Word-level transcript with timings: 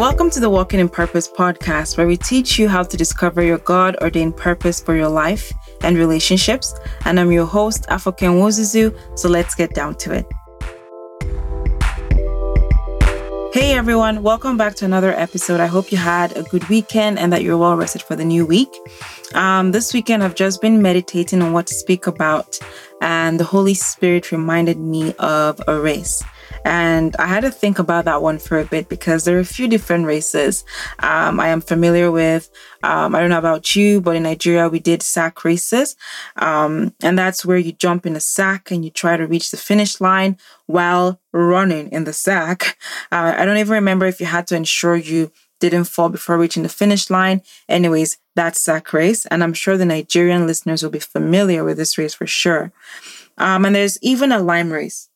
Welcome 0.00 0.30
to 0.30 0.40
the 0.40 0.48
Walking 0.48 0.80
in 0.80 0.88
Purpose 0.88 1.28
podcast, 1.28 1.98
where 1.98 2.06
we 2.06 2.16
teach 2.16 2.58
you 2.58 2.70
how 2.70 2.82
to 2.82 2.96
discover 2.96 3.42
your 3.42 3.58
God 3.58 3.98
ordained 4.00 4.34
purpose 4.34 4.80
for 4.80 4.96
your 4.96 5.10
life 5.10 5.52
and 5.82 5.98
relationships. 5.98 6.74
And 7.04 7.20
I'm 7.20 7.30
your 7.30 7.44
host, 7.44 7.84
Afoken 7.90 8.40
Wozuzu. 8.40 8.96
So 9.18 9.28
let's 9.28 9.54
get 9.54 9.74
down 9.74 9.96
to 9.96 10.14
it. 10.14 10.26
Hey 13.52 13.74
everyone, 13.74 14.22
welcome 14.22 14.56
back 14.56 14.74
to 14.76 14.86
another 14.86 15.12
episode. 15.12 15.60
I 15.60 15.66
hope 15.66 15.92
you 15.92 15.98
had 15.98 16.34
a 16.34 16.44
good 16.44 16.66
weekend 16.70 17.18
and 17.18 17.30
that 17.34 17.42
you're 17.42 17.58
well 17.58 17.76
rested 17.76 18.00
for 18.00 18.16
the 18.16 18.24
new 18.24 18.46
week. 18.46 18.74
Um, 19.34 19.72
this 19.72 19.92
weekend, 19.92 20.24
I've 20.24 20.34
just 20.34 20.62
been 20.62 20.80
meditating 20.80 21.42
on 21.42 21.52
what 21.52 21.66
to 21.66 21.74
speak 21.74 22.06
about, 22.06 22.58
and 23.02 23.38
the 23.38 23.44
Holy 23.44 23.74
Spirit 23.74 24.32
reminded 24.32 24.78
me 24.78 25.12
of 25.18 25.60
a 25.68 25.78
race. 25.78 26.22
And 26.64 27.16
I 27.16 27.26
had 27.26 27.40
to 27.40 27.50
think 27.50 27.78
about 27.78 28.04
that 28.04 28.22
one 28.22 28.38
for 28.38 28.58
a 28.58 28.64
bit 28.64 28.88
because 28.88 29.24
there 29.24 29.36
are 29.36 29.40
a 29.40 29.44
few 29.44 29.68
different 29.68 30.06
races 30.06 30.64
um, 30.98 31.40
I 31.40 31.48
am 31.48 31.60
familiar 31.60 32.10
with. 32.10 32.50
Um, 32.82 33.14
I 33.14 33.20
don't 33.20 33.30
know 33.30 33.38
about 33.38 33.74
you, 33.74 34.00
but 34.00 34.16
in 34.16 34.24
Nigeria, 34.24 34.68
we 34.68 34.78
did 34.78 35.02
sack 35.02 35.44
races. 35.44 35.96
Um, 36.36 36.94
and 37.02 37.18
that's 37.18 37.44
where 37.44 37.58
you 37.58 37.72
jump 37.72 38.06
in 38.06 38.16
a 38.16 38.20
sack 38.20 38.70
and 38.70 38.84
you 38.84 38.90
try 38.90 39.16
to 39.16 39.26
reach 39.26 39.50
the 39.50 39.56
finish 39.56 40.00
line 40.00 40.38
while 40.66 41.20
running 41.32 41.90
in 41.90 42.04
the 42.04 42.12
sack. 42.12 42.78
Uh, 43.12 43.34
I 43.36 43.44
don't 43.44 43.56
even 43.56 43.72
remember 43.72 44.06
if 44.06 44.20
you 44.20 44.26
had 44.26 44.46
to 44.48 44.56
ensure 44.56 44.94
you 44.96 45.32
didn't 45.58 45.84
fall 45.84 46.08
before 46.08 46.38
reaching 46.38 46.62
the 46.62 46.68
finish 46.68 47.10
line. 47.10 47.42
Anyways, 47.68 48.18
that's 48.36 48.60
sack 48.60 48.92
race. 48.92 49.26
And 49.26 49.42
I'm 49.42 49.52
sure 49.52 49.76
the 49.76 49.84
Nigerian 49.84 50.46
listeners 50.46 50.82
will 50.82 50.90
be 50.90 51.00
familiar 51.00 51.64
with 51.64 51.76
this 51.76 51.98
race 51.98 52.14
for 52.14 52.26
sure. 52.26 52.72
Um, 53.36 53.64
and 53.64 53.74
there's 53.74 53.98
even 54.02 54.32
a 54.32 54.38
lime 54.38 54.72
race 54.72 55.09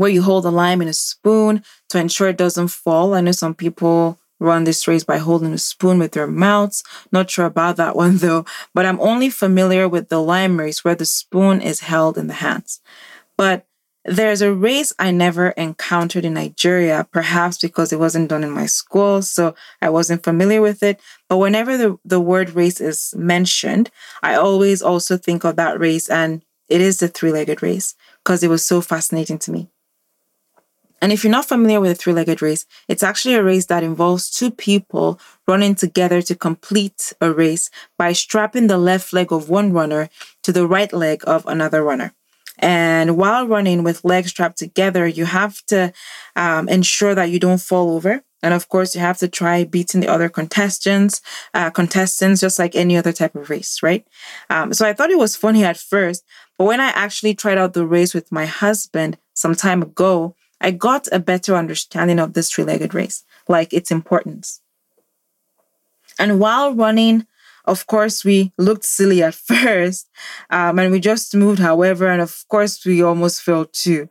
where 0.00 0.08
you 0.08 0.22
hold 0.22 0.44
the 0.44 0.50
lime 0.50 0.80
in 0.80 0.88
a 0.88 0.94
spoon 0.94 1.62
to 1.90 1.98
ensure 1.98 2.30
it 2.30 2.38
doesn't 2.38 2.68
fall. 2.68 3.12
I 3.12 3.20
know 3.20 3.32
some 3.32 3.54
people 3.54 4.18
run 4.38 4.64
this 4.64 4.88
race 4.88 5.04
by 5.04 5.18
holding 5.18 5.52
a 5.52 5.58
spoon 5.58 5.98
with 5.98 6.12
their 6.12 6.26
mouths. 6.26 6.82
Not 7.12 7.28
sure 7.28 7.44
about 7.44 7.76
that 7.76 7.94
one 7.94 8.16
though, 8.24 8.46
but 8.72 8.86
I'm 8.86 8.98
only 8.98 9.28
familiar 9.28 9.86
with 9.86 10.08
the 10.08 10.22
lime 10.22 10.58
race 10.58 10.82
where 10.82 10.94
the 10.94 11.04
spoon 11.04 11.60
is 11.60 11.80
held 11.80 12.16
in 12.16 12.28
the 12.28 12.32
hands. 12.32 12.80
But 13.36 13.66
there's 14.06 14.40
a 14.40 14.54
race 14.54 14.94
I 14.98 15.10
never 15.10 15.50
encountered 15.50 16.24
in 16.24 16.32
Nigeria, 16.32 17.06
perhaps 17.12 17.58
because 17.58 17.92
it 17.92 17.98
wasn't 17.98 18.30
done 18.30 18.42
in 18.42 18.50
my 18.52 18.64
school, 18.64 19.20
so 19.20 19.54
I 19.82 19.90
wasn't 19.90 20.24
familiar 20.24 20.62
with 20.62 20.82
it. 20.82 20.98
But 21.28 21.36
whenever 21.36 21.76
the, 21.76 21.98
the 22.06 22.20
word 22.20 22.54
race 22.54 22.80
is 22.80 23.12
mentioned, 23.14 23.90
I 24.22 24.36
always 24.36 24.80
also 24.80 25.18
think 25.18 25.44
of 25.44 25.56
that 25.56 25.78
race, 25.78 26.08
and 26.08 26.42
it 26.70 26.80
is 26.80 27.00
the 27.00 27.08
three 27.08 27.32
legged 27.32 27.62
race 27.62 27.94
because 28.24 28.42
it 28.42 28.48
was 28.48 28.66
so 28.66 28.80
fascinating 28.80 29.38
to 29.40 29.52
me. 29.52 29.68
And 31.00 31.12
if 31.12 31.24
you're 31.24 31.30
not 31.30 31.48
familiar 31.48 31.80
with 31.80 31.92
a 31.92 31.94
three 31.94 32.12
legged 32.12 32.42
race, 32.42 32.66
it's 32.88 33.02
actually 33.02 33.34
a 33.34 33.42
race 33.42 33.66
that 33.66 33.82
involves 33.82 34.30
two 34.30 34.50
people 34.50 35.18
running 35.48 35.74
together 35.74 36.20
to 36.22 36.34
complete 36.34 37.12
a 37.20 37.32
race 37.32 37.70
by 37.96 38.12
strapping 38.12 38.66
the 38.66 38.78
left 38.78 39.12
leg 39.12 39.32
of 39.32 39.48
one 39.48 39.72
runner 39.72 40.10
to 40.42 40.52
the 40.52 40.66
right 40.66 40.92
leg 40.92 41.22
of 41.26 41.46
another 41.46 41.82
runner. 41.82 42.12
And 42.58 43.16
while 43.16 43.46
running 43.46 43.82
with 43.82 44.04
legs 44.04 44.30
strapped 44.30 44.58
together, 44.58 45.06
you 45.06 45.24
have 45.24 45.64
to 45.66 45.92
um, 46.36 46.68
ensure 46.68 47.14
that 47.14 47.30
you 47.30 47.38
don't 47.38 47.60
fall 47.60 47.92
over. 47.92 48.22
And 48.42 48.54
of 48.54 48.68
course, 48.68 48.94
you 48.94 49.00
have 49.00 49.18
to 49.18 49.28
try 49.28 49.64
beating 49.64 50.00
the 50.00 50.08
other 50.08 50.28
contestants, 50.28 51.20
uh, 51.54 51.70
contestants, 51.70 52.40
just 52.40 52.58
like 52.58 52.74
any 52.74 52.96
other 52.96 53.12
type 53.12 53.34
of 53.34 53.50
race, 53.50 53.82
right? 53.82 54.06
Um, 54.48 54.72
so 54.72 54.86
I 54.86 54.92
thought 54.92 55.10
it 55.10 55.18
was 55.18 55.36
funny 55.36 55.64
at 55.64 55.76
first, 55.76 56.24
but 56.58 56.64
when 56.64 56.80
I 56.80 56.88
actually 56.88 57.34
tried 57.34 57.58
out 57.58 57.72
the 57.72 57.86
race 57.86 58.14
with 58.14 58.30
my 58.32 58.46
husband 58.46 59.18
some 59.34 59.54
time 59.54 59.82
ago, 59.82 60.34
I 60.60 60.70
got 60.70 61.08
a 61.10 61.18
better 61.18 61.56
understanding 61.56 62.18
of 62.18 62.34
this 62.34 62.50
three 62.50 62.64
legged 62.64 62.94
race, 62.94 63.24
like 63.48 63.72
its 63.72 63.90
importance. 63.90 64.60
And 66.18 66.38
while 66.38 66.74
running, 66.74 67.26
of 67.64 67.86
course, 67.86 68.24
we 68.24 68.52
looked 68.58 68.84
silly 68.84 69.22
at 69.22 69.34
first 69.52 70.08
um, 70.50 70.78
and 70.78 70.92
we 70.92 71.00
just 71.00 71.34
moved, 71.34 71.60
however, 71.60 72.08
and 72.08 72.20
of 72.20 72.44
course, 72.48 72.84
we 72.84 73.02
almost 73.02 73.42
fell 73.42 73.64
too. 73.64 74.08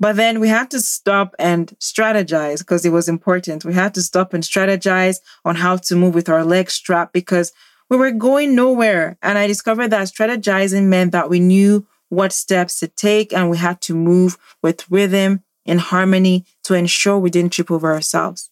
But 0.00 0.16
then 0.16 0.38
we 0.38 0.48
had 0.48 0.70
to 0.70 0.80
stop 0.80 1.34
and 1.38 1.74
strategize 1.80 2.58
because 2.58 2.84
it 2.84 2.92
was 2.92 3.08
important. 3.08 3.64
We 3.64 3.74
had 3.74 3.94
to 3.94 4.02
stop 4.02 4.32
and 4.32 4.44
strategize 4.44 5.16
on 5.44 5.56
how 5.56 5.76
to 5.76 5.96
move 5.96 6.14
with 6.14 6.28
our 6.28 6.44
legs 6.44 6.74
strapped 6.74 7.12
because 7.12 7.52
we 7.88 7.96
were 7.96 8.12
going 8.12 8.54
nowhere. 8.54 9.16
And 9.22 9.38
I 9.38 9.48
discovered 9.48 9.88
that 9.88 10.06
strategizing 10.06 10.84
meant 10.84 11.12
that 11.12 11.30
we 11.30 11.40
knew 11.40 11.86
what 12.10 12.32
steps 12.32 12.78
to 12.80 12.88
take 12.88 13.32
and 13.32 13.50
we 13.50 13.56
had 13.58 13.80
to 13.82 13.94
move 13.94 14.38
with 14.62 14.88
rhythm 14.90 15.42
in 15.68 15.78
harmony 15.78 16.46
to 16.64 16.74
ensure 16.74 17.18
we 17.18 17.30
didn't 17.30 17.52
trip 17.52 17.70
over 17.70 17.92
ourselves. 17.92 18.50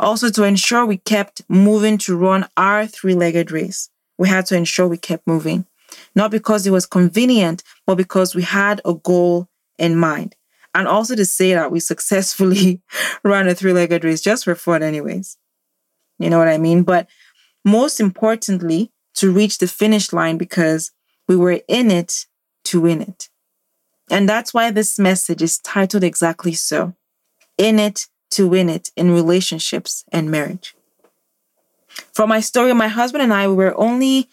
Also, 0.00 0.28
to 0.28 0.42
ensure 0.42 0.84
we 0.84 0.98
kept 0.98 1.40
moving 1.48 1.98
to 1.98 2.16
run 2.16 2.48
our 2.56 2.86
three 2.86 3.14
legged 3.14 3.50
race, 3.50 3.90
we 4.18 4.28
had 4.28 4.44
to 4.46 4.56
ensure 4.56 4.88
we 4.88 4.98
kept 4.98 5.26
moving. 5.26 5.66
Not 6.14 6.30
because 6.30 6.66
it 6.66 6.70
was 6.70 6.84
convenient, 6.84 7.62
but 7.86 7.94
because 7.94 8.34
we 8.34 8.42
had 8.42 8.80
a 8.84 8.94
goal 8.94 9.48
in 9.78 9.96
mind. 9.96 10.34
And 10.74 10.86
also 10.86 11.14
to 11.14 11.24
say 11.24 11.54
that 11.54 11.70
we 11.70 11.80
successfully 11.80 12.82
ran 13.24 13.48
a 13.48 13.54
three 13.54 13.72
legged 13.72 14.04
race 14.04 14.20
just 14.20 14.44
for 14.44 14.54
fun, 14.54 14.82
anyways. 14.82 15.38
You 16.18 16.28
know 16.28 16.38
what 16.38 16.48
I 16.48 16.58
mean? 16.58 16.82
But 16.82 17.08
most 17.64 18.00
importantly, 18.00 18.90
to 19.14 19.32
reach 19.32 19.58
the 19.58 19.68
finish 19.68 20.12
line 20.12 20.38
because 20.38 20.90
we 21.28 21.36
were 21.36 21.60
in 21.68 21.90
it 21.90 22.26
to 22.64 22.80
win 22.80 23.00
it. 23.00 23.28
And 24.10 24.28
that's 24.28 24.54
why 24.54 24.70
this 24.70 24.98
message 24.98 25.42
is 25.42 25.58
titled 25.58 26.04
exactly 26.04 26.54
so 26.54 26.94
In 27.56 27.78
It 27.78 28.06
to 28.32 28.48
Win 28.48 28.68
It 28.68 28.90
in 28.96 29.10
Relationships 29.10 30.04
and 30.12 30.30
Marriage. 30.30 30.74
From 32.12 32.28
my 32.28 32.40
story, 32.40 32.72
my 32.74 32.88
husband 32.88 33.22
and 33.22 33.32
I 33.32 33.48
we 33.48 33.54
were 33.54 33.78
only 33.78 34.28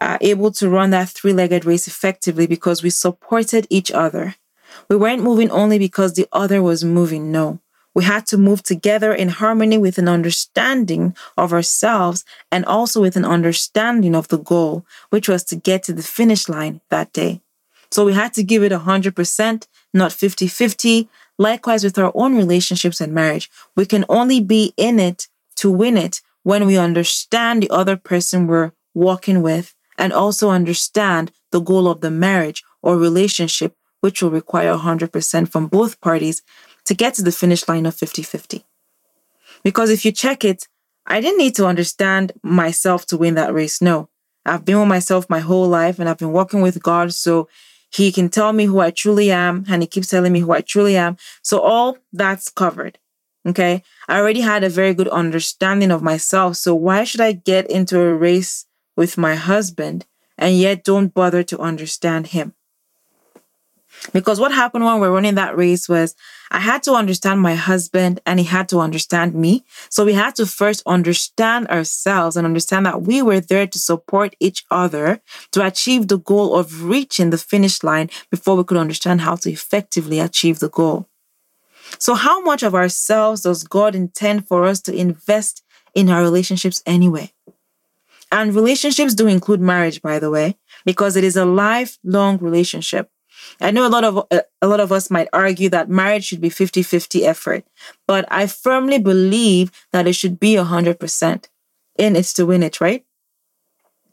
uh, 0.00 0.18
able 0.20 0.50
to 0.52 0.68
run 0.68 0.90
that 0.90 1.08
three 1.08 1.32
legged 1.32 1.64
race 1.64 1.86
effectively 1.86 2.46
because 2.46 2.82
we 2.82 2.90
supported 2.90 3.66
each 3.68 3.90
other. 3.90 4.36
We 4.88 4.96
weren't 4.96 5.22
moving 5.22 5.50
only 5.50 5.78
because 5.78 6.14
the 6.14 6.28
other 6.32 6.62
was 6.62 6.84
moving, 6.84 7.30
no. 7.30 7.60
We 7.92 8.04
had 8.04 8.24
to 8.26 8.38
move 8.38 8.62
together 8.62 9.12
in 9.12 9.28
harmony 9.28 9.76
with 9.76 9.98
an 9.98 10.08
understanding 10.08 11.16
of 11.36 11.52
ourselves 11.52 12.24
and 12.50 12.64
also 12.64 13.00
with 13.00 13.16
an 13.16 13.24
understanding 13.24 14.14
of 14.14 14.28
the 14.28 14.38
goal, 14.38 14.86
which 15.10 15.28
was 15.28 15.42
to 15.44 15.56
get 15.56 15.82
to 15.84 15.92
the 15.92 16.02
finish 16.02 16.48
line 16.48 16.80
that 16.88 17.12
day. 17.12 17.40
So 17.92 18.04
we 18.04 18.12
had 18.12 18.32
to 18.34 18.42
give 18.42 18.62
it 18.62 18.72
100%, 18.72 19.66
not 19.92 20.12
50 20.12 20.46
50. 20.46 21.08
Likewise, 21.38 21.84
with 21.84 21.98
our 21.98 22.12
own 22.14 22.36
relationships 22.36 23.00
and 23.00 23.12
marriage, 23.12 23.50
we 23.74 23.86
can 23.86 24.04
only 24.08 24.40
be 24.40 24.74
in 24.76 25.00
it 25.00 25.28
to 25.56 25.70
win 25.70 25.96
it 25.96 26.20
when 26.42 26.66
we 26.66 26.76
understand 26.76 27.62
the 27.62 27.70
other 27.70 27.96
person 27.96 28.46
we're 28.46 28.72
walking 28.94 29.42
with 29.42 29.74
and 29.98 30.12
also 30.12 30.50
understand 30.50 31.32
the 31.50 31.60
goal 31.60 31.88
of 31.88 32.00
the 32.00 32.10
marriage 32.10 32.62
or 32.82 32.96
relationship, 32.96 33.74
which 34.00 34.22
will 34.22 34.30
require 34.30 34.74
100% 34.74 35.50
from 35.50 35.66
both 35.66 36.00
parties 36.00 36.42
to 36.84 36.94
get 36.94 37.14
to 37.14 37.22
the 37.22 37.32
finish 37.32 37.68
line 37.68 37.86
of 37.86 37.94
50 37.94 38.22
50. 38.22 38.64
Because 39.62 39.90
if 39.90 40.04
you 40.04 40.12
check 40.12 40.44
it, 40.44 40.66
I 41.06 41.20
didn't 41.20 41.38
need 41.38 41.54
to 41.56 41.66
understand 41.66 42.32
myself 42.42 43.04
to 43.06 43.18
win 43.18 43.34
that 43.34 43.52
race. 43.52 43.82
No, 43.82 44.08
I've 44.46 44.64
been 44.64 44.78
with 44.78 44.88
myself 44.88 45.28
my 45.28 45.40
whole 45.40 45.68
life 45.68 45.98
and 45.98 46.08
I've 46.08 46.18
been 46.18 46.32
walking 46.32 46.62
with 46.62 46.82
God. 46.82 47.12
So 47.12 47.48
he 47.92 48.12
can 48.12 48.28
tell 48.28 48.52
me 48.52 48.64
who 48.66 48.80
I 48.80 48.90
truly 48.90 49.30
am, 49.30 49.64
and 49.68 49.82
he 49.82 49.88
keeps 49.88 50.08
telling 50.08 50.32
me 50.32 50.40
who 50.40 50.52
I 50.52 50.60
truly 50.60 50.96
am. 50.96 51.16
So 51.42 51.60
all 51.60 51.98
that's 52.12 52.48
covered. 52.48 52.98
Okay. 53.46 53.82
I 54.08 54.18
already 54.18 54.40
had 54.40 54.64
a 54.64 54.68
very 54.68 54.94
good 54.94 55.08
understanding 55.08 55.90
of 55.90 56.02
myself. 56.02 56.56
So 56.56 56.74
why 56.74 57.04
should 57.04 57.20
I 57.20 57.32
get 57.32 57.70
into 57.70 57.98
a 58.00 58.14
race 58.14 58.66
with 58.96 59.16
my 59.16 59.34
husband 59.34 60.06
and 60.36 60.56
yet 60.58 60.84
don't 60.84 61.14
bother 61.14 61.42
to 61.44 61.58
understand 61.58 62.28
him? 62.28 62.54
Because 64.12 64.40
what 64.40 64.52
happened 64.52 64.84
when 64.84 64.94
we 64.94 65.00
we're 65.02 65.14
running 65.14 65.34
that 65.34 65.56
race 65.56 65.88
was 65.88 66.14
I 66.50 66.58
had 66.58 66.82
to 66.84 66.94
understand 66.94 67.40
my 67.40 67.54
husband 67.54 68.20
and 68.26 68.40
he 68.40 68.46
had 68.46 68.68
to 68.70 68.80
understand 68.80 69.34
me. 69.34 69.64
So 69.88 70.04
we 70.04 70.14
had 70.14 70.34
to 70.36 70.46
first 70.46 70.82
understand 70.86 71.68
ourselves 71.68 72.36
and 72.36 72.46
understand 72.46 72.86
that 72.86 73.02
we 73.02 73.22
were 73.22 73.40
there 73.40 73.66
to 73.66 73.78
support 73.78 74.34
each 74.40 74.64
other 74.70 75.20
to 75.52 75.64
achieve 75.64 76.08
the 76.08 76.18
goal 76.18 76.56
of 76.56 76.84
reaching 76.84 77.30
the 77.30 77.38
finish 77.38 77.82
line 77.82 78.10
before 78.30 78.56
we 78.56 78.64
could 78.64 78.78
understand 78.78 79.20
how 79.20 79.36
to 79.36 79.50
effectively 79.50 80.18
achieve 80.18 80.58
the 80.58 80.70
goal. 80.70 81.08
So, 81.98 82.14
how 82.14 82.40
much 82.40 82.62
of 82.62 82.74
ourselves 82.74 83.42
does 83.42 83.64
God 83.64 83.94
intend 83.94 84.46
for 84.46 84.64
us 84.64 84.80
to 84.82 84.94
invest 84.94 85.62
in 85.94 86.08
our 86.08 86.22
relationships 86.22 86.82
anyway? 86.86 87.32
And 88.32 88.54
relationships 88.54 89.14
do 89.14 89.26
include 89.26 89.60
marriage, 89.60 90.00
by 90.00 90.20
the 90.20 90.30
way, 90.30 90.56
because 90.84 91.16
it 91.16 91.24
is 91.24 91.36
a 91.36 91.44
lifelong 91.44 92.38
relationship. 92.38 93.10
I 93.60 93.70
know 93.70 93.86
a 93.86 93.88
lot 93.88 94.04
of 94.04 94.18
uh, 94.30 94.40
a 94.62 94.68
lot 94.68 94.80
of 94.80 94.92
us 94.92 95.10
might 95.10 95.28
argue 95.32 95.68
that 95.70 95.88
marriage 95.88 96.24
should 96.24 96.40
be 96.40 96.50
50-50 96.50 97.22
effort, 97.22 97.64
but 98.06 98.24
I 98.30 98.46
firmly 98.46 98.98
believe 98.98 99.70
that 99.92 100.06
it 100.06 100.14
should 100.14 100.38
be 100.38 100.54
100% 100.54 101.48
in 101.98 102.16
it 102.16 102.24
to 102.24 102.46
win 102.46 102.62
it, 102.62 102.80
right? 102.80 103.04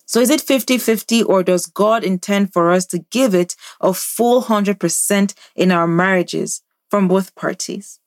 So 0.05 0.21
is 0.21 0.29
it 0.29 0.39
50-50 0.39 1.27
or 1.27 1.43
does 1.43 1.65
God 1.65 2.03
intend 2.03 2.53
for 2.53 2.71
us 2.71 2.85
to 2.87 2.99
give 3.11 3.35
it 3.35 3.55
a 3.81 3.93
full 3.93 4.41
100% 4.43 5.33
in 5.55 5.71
our 5.71 5.87
marriages 5.87 6.61
from 6.89 7.09
both 7.09 7.35
parties? 7.35 7.99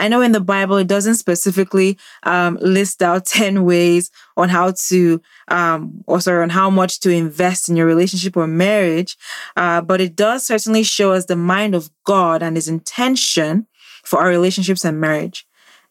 I 0.00 0.08
know 0.08 0.22
in 0.22 0.32
the 0.32 0.40
Bible 0.40 0.78
it 0.78 0.86
doesn't 0.86 1.16
specifically 1.16 1.98
um, 2.22 2.58
list 2.60 3.02
out 3.02 3.26
10 3.26 3.64
ways 3.64 4.10
on 4.36 4.48
how 4.48 4.72
to, 4.88 5.20
um, 5.48 6.02
or 6.06 6.20
sorry, 6.20 6.42
on 6.42 6.50
how 6.50 6.70
much 6.70 7.00
to 7.00 7.10
invest 7.10 7.68
in 7.68 7.76
your 7.76 7.86
relationship 7.86 8.36
or 8.36 8.46
marriage, 8.46 9.18
uh, 9.56 9.82
but 9.82 10.00
it 10.00 10.16
does 10.16 10.46
certainly 10.46 10.82
show 10.82 11.12
us 11.12 11.26
the 11.26 11.36
mind 11.36 11.74
of 11.74 11.90
God 12.04 12.42
and 12.42 12.56
his 12.56 12.66
intention 12.66 13.66
for 14.02 14.20
our 14.20 14.28
relationships 14.28 14.84
and 14.84 15.00
marriage. 15.00 15.46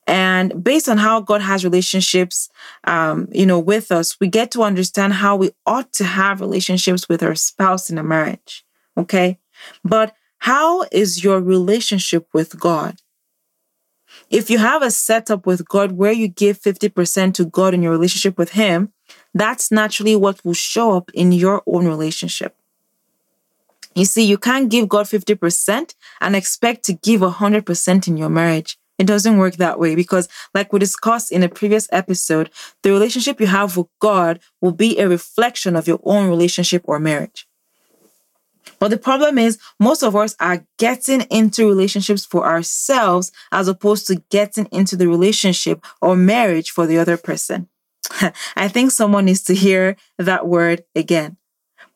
And 0.07 0.63
based 0.63 0.89
on 0.89 0.97
how 0.97 1.21
God 1.21 1.41
has 1.41 1.63
relationships, 1.63 2.49
um, 2.85 3.27
you 3.31 3.45
know, 3.45 3.59
with 3.59 3.91
us, 3.91 4.19
we 4.19 4.27
get 4.27 4.49
to 4.51 4.63
understand 4.63 5.13
how 5.13 5.35
we 5.35 5.51
ought 5.67 5.93
to 5.93 6.03
have 6.03 6.41
relationships 6.41 7.07
with 7.07 7.21
our 7.21 7.35
spouse 7.35 7.91
in 7.91 7.99
a 7.99 8.03
marriage. 8.03 8.65
Okay. 8.97 9.37
But 9.83 10.15
how 10.39 10.85
is 10.91 11.23
your 11.23 11.39
relationship 11.39 12.27
with 12.33 12.59
God? 12.59 12.97
If 14.29 14.51
you 14.51 14.59
have 14.59 14.83
a 14.83 14.91
setup 14.91 15.47
with 15.47 15.67
God 15.67 15.93
where 15.93 16.11
you 16.11 16.27
give 16.27 16.61
50% 16.61 17.33
to 17.35 17.45
God 17.45 17.73
in 17.73 17.81
your 17.81 17.91
relationship 17.91 18.37
with 18.37 18.51
Him, 18.51 18.93
that's 19.33 19.71
naturally 19.71 20.15
what 20.15 20.43
will 20.45 20.53
show 20.53 20.95
up 20.95 21.09
in 21.13 21.31
your 21.31 21.63
own 21.65 21.87
relationship. 21.87 22.55
You 23.95 24.05
see, 24.05 24.23
you 24.23 24.37
can't 24.37 24.69
give 24.69 24.87
God 24.87 25.07
50% 25.07 25.95
and 26.21 26.35
expect 26.35 26.83
to 26.85 26.93
give 26.93 27.21
100% 27.21 28.07
in 28.07 28.17
your 28.17 28.29
marriage. 28.29 28.77
It 28.99 29.07
doesn't 29.07 29.37
work 29.37 29.55
that 29.55 29.79
way 29.79 29.95
because, 29.95 30.27
like 30.53 30.71
we 30.71 30.79
discussed 30.79 31.31
in 31.31 31.41
a 31.41 31.49
previous 31.49 31.87
episode, 31.91 32.51
the 32.83 32.91
relationship 32.91 33.41
you 33.41 33.47
have 33.47 33.77
with 33.77 33.87
God 33.99 34.41
will 34.61 34.73
be 34.73 34.99
a 34.99 35.09
reflection 35.09 35.75
of 35.75 35.87
your 35.87 35.99
own 36.03 36.29
relationship 36.29 36.83
or 36.85 36.99
marriage. 36.99 37.47
But 38.77 38.89
the 38.89 38.97
problem 38.97 39.37
is, 39.37 39.57
most 39.79 40.03
of 40.03 40.15
us 40.15 40.35
are 40.39 40.65
getting 40.77 41.21
into 41.23 41.67
relationships 41.67 42.25
for 42.25 42.45
ourselves 42.45 43.31
as 43.51 43.67
opposed 43.67 44.07
to 44.07 44.21
getting 44.29 44.65
into 44.71 44.95
the 44.95 45.07
relationship 45.07 45.83
or 46.01 46.15
marriage 46.15 46.71
for 46.71 46.85
the 46.85 46.97
other 46.97 47.17
person. 47.17 47.67
I 48.55 48.67
think 48.67 48.91
someone 48.91 49.25
needs 49.25 49.43
to 49.43 49.55
hear 49.55 49.95
that 50.17 50.47
word 50.47 50.83
again. 50.95 51.37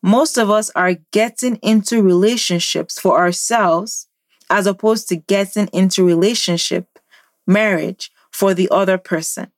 Most 0.02 0.38
of 0.38 0.50
us 0.50 0.70
are 0.75 0.96
getting 1.12 1.56
into 1.58 2.04
relationships 2.04 3.00
for 3.00 3.18
ourselves 3.18 4.08
as 4.50 4.68
opposed 4.68 5.08
to 5.10 5.16
getting 5.16 5.68
into 5.68 6.04
relationship 6.04 7.00
marriage 7.48 8.12
for 8.31 8.54
the 8.54 8.70
other 8.70 8.98
person. 8.98 9.52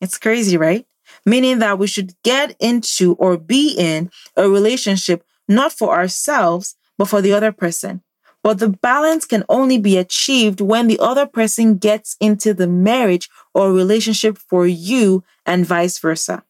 It's 0.00 0.18
crazy, 0.18 0.56
right? 0.56 0.86
Meaning 1.24 1.60
that 1.60 1.78
we 1.78 1.86
should 1.86 2.12
get 2.22 2.54
into 2.60 3.14
or 3.14 3.38
be 3.38 3.74
in 3.76 4.10
a 4.36 4.48
relationship 4.48 5.24
not 5.48 5.72
for 5.72 5.94
ourselves, 5.94 6.76
but 6.98 7.08
for 7.08 7.20
the 7.20 7.32
other 7.32 7.52
person. 7.52 8.02
But 8.42 8.58
the 8.58 8.68
balance 8.68 9.24
can 9.24 9.44
only 9.48 9.78
be 9.78 9.96
achieved 9.96 10.60
when 10.60 10.86
the 10.86 10.98
other 11.00 11.26
person 11.26 11.78
gets 11.78 12.16
into 12.20 12.54
the 12.54 12.68
marriage 12.68 13.28
or 13.54 13.72
relationship 13.72 14.38
for 14.38 14.66
you 14.66 15.24
and 15.44 15.66
vice 15.66 15.98
versa. 15.98 16.44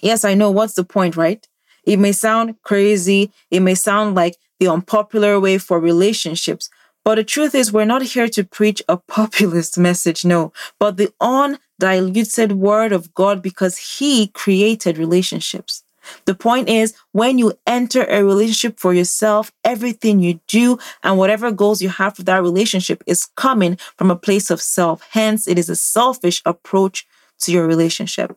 Yes, 0.00 0.24
I 0.24 0.34
know 0.34 0.50
what's 0.50 0.74
the 0.74 0.84
point, 0.84 1.16
right? 1.16 1.46
It 1.84 1.98
may 1.98 2.12
sound 2.12 2.56
crazy. 2.62 3.30
It 3.50 3.60
may 3.60 3.74
sound 3.74 4.14
like 4.14 4.36
the 4.58 4.68
unpopular 4.68 5.38
way 5.38 5.58
for 5.58 5.78
relationships, 5.78 6.70
but 7.04 7.16
the 7.16 7.24
truth 7.24 7.54
is, 7.54 7.70
we're 7.72 7.84
not 7.84 8.02
here 8.02 8.28
to 8.28 8.44
preach 8.44 8.82
a 8.88 8.96
populist 8.96 9.78
message, 9.88 10.24
no, 10.24 10.52
but 10.78 10.96
the 10.96 11.12
undiluted 11.20 12.52
word 12.52 12.92
of 12.92 13.12
God 13.14 13.42
because 13.42 13.98
He 13.98 14.28
created 14.28 14.96
relationships. 14.96 15.83
The 16.24 16.34
point 16.34 16.68
is, 16.68 16.94
when 17.12 17.38
you 17.38 17.52
enter 17.66 18.04
a 18.04 18.24
relationship 18.24 18.78
for 18.78 18.94
yourself, 18.94 19.52
everything 19.64 20.20
you 20.20 20.40
do 20.46 20.78
and 21.02 21.18
whatever 21.18 21.50
goals 21.50 21.82
you 21.82 21.88
have 21.88 22.16
for 22.16 22.22
that 22.24 22.42
relationship 22.42 23.02
is 23.06 23.26
coming 23.36 23.78
from 23.96 24.10
a 24.10 24.16
place 24.16 24.50
of 24.50 24.60
self. 24.60 25.06
Hence, 25.10 25.48
it 25.48 25.58
is 25.58 25.68
a 25.68 25.76
selfish 25.76 26.42
approach 26.44 27.06
to 27.40 27.52
your 27.52 27.66
relationship. 27.66 28.36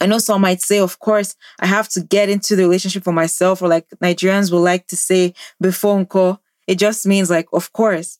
I 0.00 0.06
know 0.06 0.18
some 0.18 0.40
might 0.40 0.60
say, 0.60 0.78
of 0.80 0.98
course, 0.98 1.36
I 1.60 1.66
have 1.66 1.88
to 1.90 2.00
get 2.00 2.28
into 2.28 2.56
the 2.56 2.62
relationship 2.62 3.04
for 3.04 3.12
myself, 3.12 3.62
or 3.62 3.68
like 3.68 3.86
Nigerians 4.02 4.50
will 4.50 4.62
like 4.62 4.88
to 4.88 4.96
say, 4.96 5.34
before 5.60 5.96
uncle. 5.96 6.40
It 6.66 6.76
just 6.78 7.06
means 7.06 7.30
like, 7.30 7.48
of 7.52 7.72
course. 7.72 8.18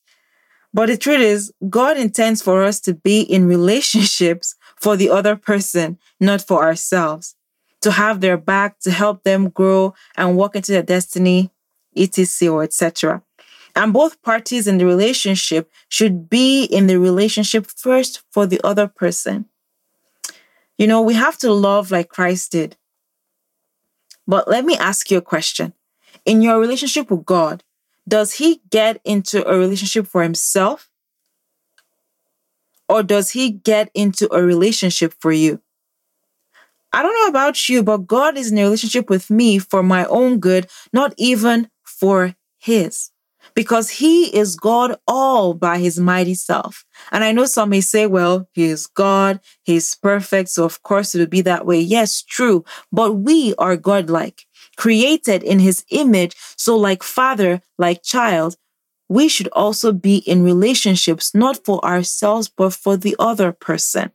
But 0.73 0.87
the 0.87 0.97
truth 0.97 1.19
is, 1.21 1.53
God 1.69 1.97
intends 1.97 2.41
for 2.41 2.63
us 2.63 2.79
to 2.81 2.93
be 2.93 3.21
in 3.21 3.47
relationships 3.47 4.55
for 4.79 4.95
the 4.95 5.09
other 5.09 5.35
person, 5.35 5.99
not 6.19 6.41
for 6.41 6.63
ourselves. 6.63 7.35
To 7.83 7.91
have 7.91 8.19
their 8.21 8.37
back, 8.37 8.79
to 8.79 8.91
help 8.91 9.23
them 9.23 9.49
grow 9.49 9.93
and 10.17 10.35
walk 10.37 10.55
into 10.55 10.71
their 10.71 10.83
destiny, 10.83 11.51
etc. 11.95 12.49
or 12.49 12.63
etc. 12.63 13.21
And 13.75 13.93
both 13.93 14.21
parties 14.21 14.67
in 14.67 14.77
the 14.77 14.85
relationship 14.85 15.71
should 15.89 16.29
be 16.29 16.63
in 16.63 16.87
the 16.87 16.99
relationship 16.99 17.65
first 17.67 18.23
for 18.31 18.45
the 18.45 18.61
other 18.63 18.87
person. 18.87 19.45
You 20.77 20.87
know, 20.87 21.01
we 21.01 21.13
have 21.15 21.37
to 21.39 21.51
love 21.51 21.91
like 21.91 22.09
Christ 22.09 22.51
did. 22.51 22.77
But 24.27 24.47
let 24.47 24.65
me 24.65 24.77
ask 24.77 25.11
you 25.11 25.17
a 25.17 25.21
question. 25.21 25.73
In 26.25 26.41
your 26.41 26.59
relationship 26.59 27.11
with 27.11 27.25
God, 27.25 27.63
does 28.07 28.33
he 28.35 28.61
get 28.69 29.01
into 29.03 29.47
a 29.47 29.57
relationship 29.57 30.07
for 30.07 30.23
himself? 30.23 30.89
Or 32.87 33.01
does 33.01 33.31
he 33.31 33.49
get 33.49 33.89
into 33.93 34.31
a 34.33 34.41
relationship 34.43 35.13
for 35.19 35.31
you? 35.31 35.61
I 36.93 37.01
don't 37.01 37.15
know 37.15 37.27
about 37.27 37.67
you, 37.67 37.81
but 37.83 38.05
God 38.05 38.37
is 38.37 38.51
in 38.51 38.57
a 38.59 38.63
relationship 38.63 39.09
with 39.09 39.31
me 39.31 39.57
for 39.57 39.81
my 39.81 40.05
own 40.05 40.39
good, 40.39 40.67
not 40.93 41.13
even 41.17 41.69
for 41.83 42.35
his. 42.59 43.09
Because 43.55 43.89
he 43.89 44.35
is 44.35 44.55
God 44.55 44.95
all 45.07 45.53
by 45.53 45.79
his 45.79 45.99
mighty 45.99 46.33
self. 46.33 46.85
And 47.11 47.23
I 47.23 47.31
know 47.31 47.45
some 47.45 47.69
may 47.69 47.81
say, 47.81 48.07
well, 48.07 48.47
he 48.53 48.65
is 48.65 48.87
God, 48.87 49.39
he's 49.63 49.95
perfect, 49.95 50.49
so 50.49 50.63
of 50.63 50.81
course 50.81 51.13
it 51.13 51.19
would 51.19 51.29
be 51.29 51.41
that 51.41 51.65
way. 51.65 51.79
Yes, 51.79 52.21
true. 52.23 52.63
But 52.91 53.13
we 53.13 53.53
are 53.57 53.75
God-like 53.75 54.45
created 54.77 55.43
in 55.43 55.59
his 55.59 55.83
image. 55.89 56.35
So, 56.57 56.77
like 56.77 57.03
father, 57.03 57.61
like 57.77 58.01
child, 58.01 58.55
we 59.09 59.27
should 59.27 59.49
also 59.49 59.91
be 59.91 60.17
in 60.17 60.43
relationships, 60.43 61.35
not 61.35 61.63
for 61.65 61.83
ourselves, 61.83 62.49
but 62.49 62.73
for 62.73 62.97
the 62.97 63.15
other 63.19 63.51
person. 63.51 64.11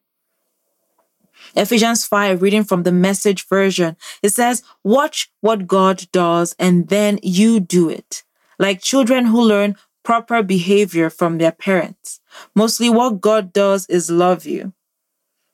Ephesians 1.55 2.07
5, 2.07 2.43
reading 2.43 2.65
from 2.65 2.83
the 2.83 2.93
message 2.93 3.47
version, 3.47 3.97
it 4.23 4.31
says, 4.31 4.63
Watch 4.85 5.31
what 5.41 5.67
God 5.67 6.07
does 6.13 6.55
and 6.59 6.89
then 6.89 7.19
you 7.23 7.61
do 7.61 7.89
it. 7.89 8.25
Like 8.59 8.83
children 8.83 9.27
who 9.27 9.41
learn 9.41 9.77
proper 10.05 10.43
behavior 10.43 11.11
from 11.11 11.39
their 11.39 11.53
parents. 11.53 12.21
Mostly 12.55 12.91
what 12.91 13.21
God 13.21 13.53
does 13.53 13.87
is 13.87 14.11
love 14.11 14.47
you. 14.47 14.73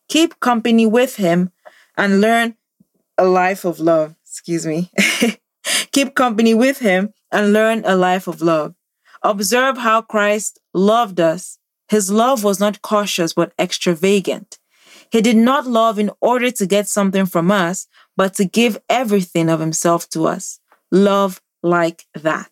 Keep 0.08 0.40
company 0.40 0.86
with 0.86 1.16
Him 1.16 1.50
and 1.96 2.20
learn 2.20 2.56
a 3.16 3.24
life 3.24 3.64
of 3.64 3.78
love 3.80 4.16
excuse 4.34 4.66
me, 4.66 4.90
keep 5.92 6.16
company 6.16 6.54
with 6.54 6.80
him 6.80 7.14
and 7.30 7.52
learn 7.52 7.84
a 7.84 7.94
life 7.94 8.26
of 8.26 8.42
love. 8.42 8.74
Observe 9.22 9.78
how 9.78 10.02
Christ 10.02 10.58
loved 10.74 11.20
us. 11.20 11.58
His 11.88 12.10
love 12.10 12.42
was 12.42 12.58
not 12.58 12.82
cautious, 12.82 13.32
but 13.32 13.52
extravagant. 13.56 14.58
He 15.14 15.22
did 15.22 15.36
not 15.36 15.64
love 15.64 16.00
in 16.00 16.10
order 16.20 16.50
to 16.50 16.66
get 16.66 16.88
something 16.88 17.24
from 17.24 17.52
us, 17.52 17.86
but 18.16 18.34
to 18.34 18.44
give 18.44 18.78
everything 18.88 19.48
of 19.48 19.60
himself 19.60 20.08
to 20.08 20.26
us. 20.26 20.58
Love 20.90 21.40
like 21.62 22.06
that. 22.14 22.50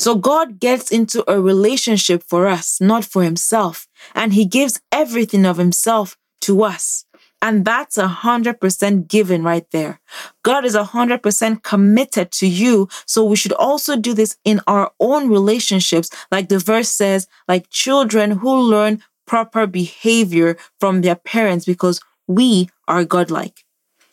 So 0.00 0.16
God 0.16 0.58
gets 0.58 0.90
into 0.90 1.22
a 1.30 1.40
relationship 1.40 2.24
for 2.24 2.48
us, 2.48 2.80
not 2.80 3.04
for 3.04 3.22
himself, 3.22 3.86
and 4.12 4.32
he 4.32 4.44
gives 4.44 4.80
everything 4.90 5.46
of 5.46 5.56
himself 5.56 6.16
to 6.40 6.64
us. 6.64 7.04
And 7.40 7.64
that's 7.64 7.96
a 7.96 8.08
hundred 8.08 8.60
percent 8.60 9.06
given 9.06 9.44
right 9.44 9.68
there. 9.70 10.00
God 10.42 10.64
is 10.64 10.74
a 10.74 10.82
hundred 10.82 11.22
percent 11.22 11.62
committed 11.62 12.32
to 12.32 12.48
you. 12.48 12.88
So 13.06 13.24
we 13.24 13.36
should 13.36 13.52
also 13.52 13.96
do 13.96 14.14
this 14.14 14.36
in 14.44 14.60
our 14.66 14.90
own 14.98 15.28
relationships. 15.28 16.10
Like 16.32 16.48
the 16.48 16.58
verse 16.58 16.88
says, 16.88 17.28
like 17.46 17.70
children 17.70 18.32
who 18.32 18.62
learn 18.62 19.02
proper 19.26 19.66
behavior 19.66 20.56
from 20.80 21.00
their 21.00 21.16
parents 21.16 21.64
because 21.64 22.00
we 22.26 22.68
are 22.88 23.04
godlike. 23.04 23.64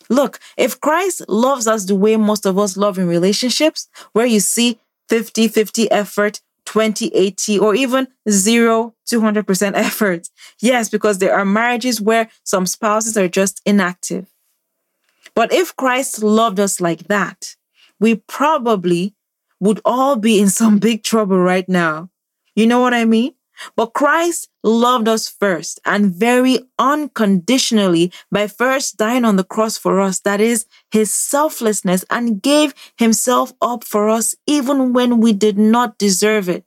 Look, 0.09 0.39
if 0.57 0.79
Christ 0.81 1.23
loves 1.29 1.67
us 1.67 1.85
the 1.85 1.95
way 1.95 2.17
most 2.17 2.45
of 2.45 2.57
us 2.57 2.75
love 2.75 2.97
in 2.97 3.07
relationships, 3.07 3.87
where 4.13 4.25
you 4.25 4.39
see 4.39 4.79
50 5.07 5.47
50 5.47 5.91
effort, 5.91 6.41
2080 6.65 7.57
or 7.59 7.73
even 7.73 8.07
0 8.29 8.93
200% 9.09 9.71
effort. 9.75 10.29
Yes, 10.61 10.89
because 10.89 11.17
there 11.17 11.33
are 11.33 11.45
marriages 11.45 11.99
where 11.99 12.29
some 12.43 12.67
spouses 12.67 13.17
are 13.17 13.27
just 13.27 13.61
inactive. 13.65 14.27
But 15.33 15.51
if 15.51 15.75
Christ 15.75 16.21
loved 16.21 16.59
us 16.59 16.79
like 16.79 17.07
that, 17.07 17.55
we 17.99 18.15
probably 18.15 19.15
would 19.59 19.81
all 19.83 20.15
be 20.15 20.39
in 20.39 20.49
some 20.49 20.77
big 20.77 21.03
trouble 21.03 21.39
right 21.39 21.67
now. 21.67 22.09
You 22.55 22.67
know 22.67 22.79
what 22.79 22.93
I 22.93 23.05
mean? 23.05 23.33
But 23.75 23.93
Christ 23.93 24.49
loved 24.63 25.07
us 25.07 25.27
first 25.27 25.79
and 25.85 26.13
very 26.13 26.59
unconditionally 26.77 28.11
by 28.31 28.47
first 28.47 28.97
dying 28.97 29.25
on 29.25 29.35
the 29.35 29.43
cross 29.43 29.77
for 29.77 29.99
us. 29.99 30.19
That 30.19 30.41
is 30.41 30.65
his 30.91 31.13
selflessness 31.13 32.05
and 32.09 32.41
gave 32.41 32.73
himself 32.97 33.53
up 33.61 33.83
for 33.83 34.09
us 34.09 34.35
even 34.47 34.93
when 34.93 35.19
we 35.19 35.33
did 35.33 35.57
not 35.57 35.97
deserve 35.97 36.49
it. 36.49 36.65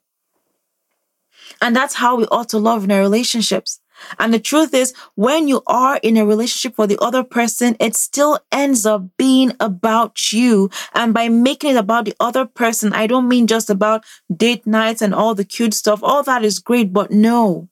And 1.61 1.75
that's 1.75 1.95
how 1.95 2.15
we 2.15 2.25
ought 2.25 2.49
to 2.49 2.57
love 2.59 2.83
in 2.83 2.91
our 2.91 2.99
relationships. 2.99 3.79
And 4.19 4.33
the 4.33 4.39
truth 4.39 4.73
is, 4.73 4.93
when 5.15 5.47
you 5.47 5.61
are 5.67 5.99
in 6.03 6.17
a 6.17 6.25
relationship 6.25 6.77
with 6.77 6.89
the 6.89 6.97
other 7.01 7.23
person, 7.23 7.75
it 7.79 7.95
still 7.95 8.39
ends 8.51 8.85
up 8.85 9.03
being 9.17 9.53
about 9.59 10.31
you. 10.31 10.69
And 10.93 11.13
by 11.13 11.29
making 11.29 11.71
it 11.71 11.77
about 11.77 12.05
the 12.05 12.15
other 12.19 12.45
person, 12.45 12.93
I 12.93 13.07
don't 13.07 13.27
mean 13.27 13.47
just 13.47 13.69
about 13.69 14.03
date 14.35 14.65
nights 14.65 15.01
and 15.01 15.13
all 15.13 15.35
the 15.35 15.45
cute 15.45 15.73
stuff. 15.73 15.99
All 16.03 16.23
that 16.23 16.43
is 16.43 16.59
great, 16.59 16.91
but 16.93 17.11
no. 17.11 17.69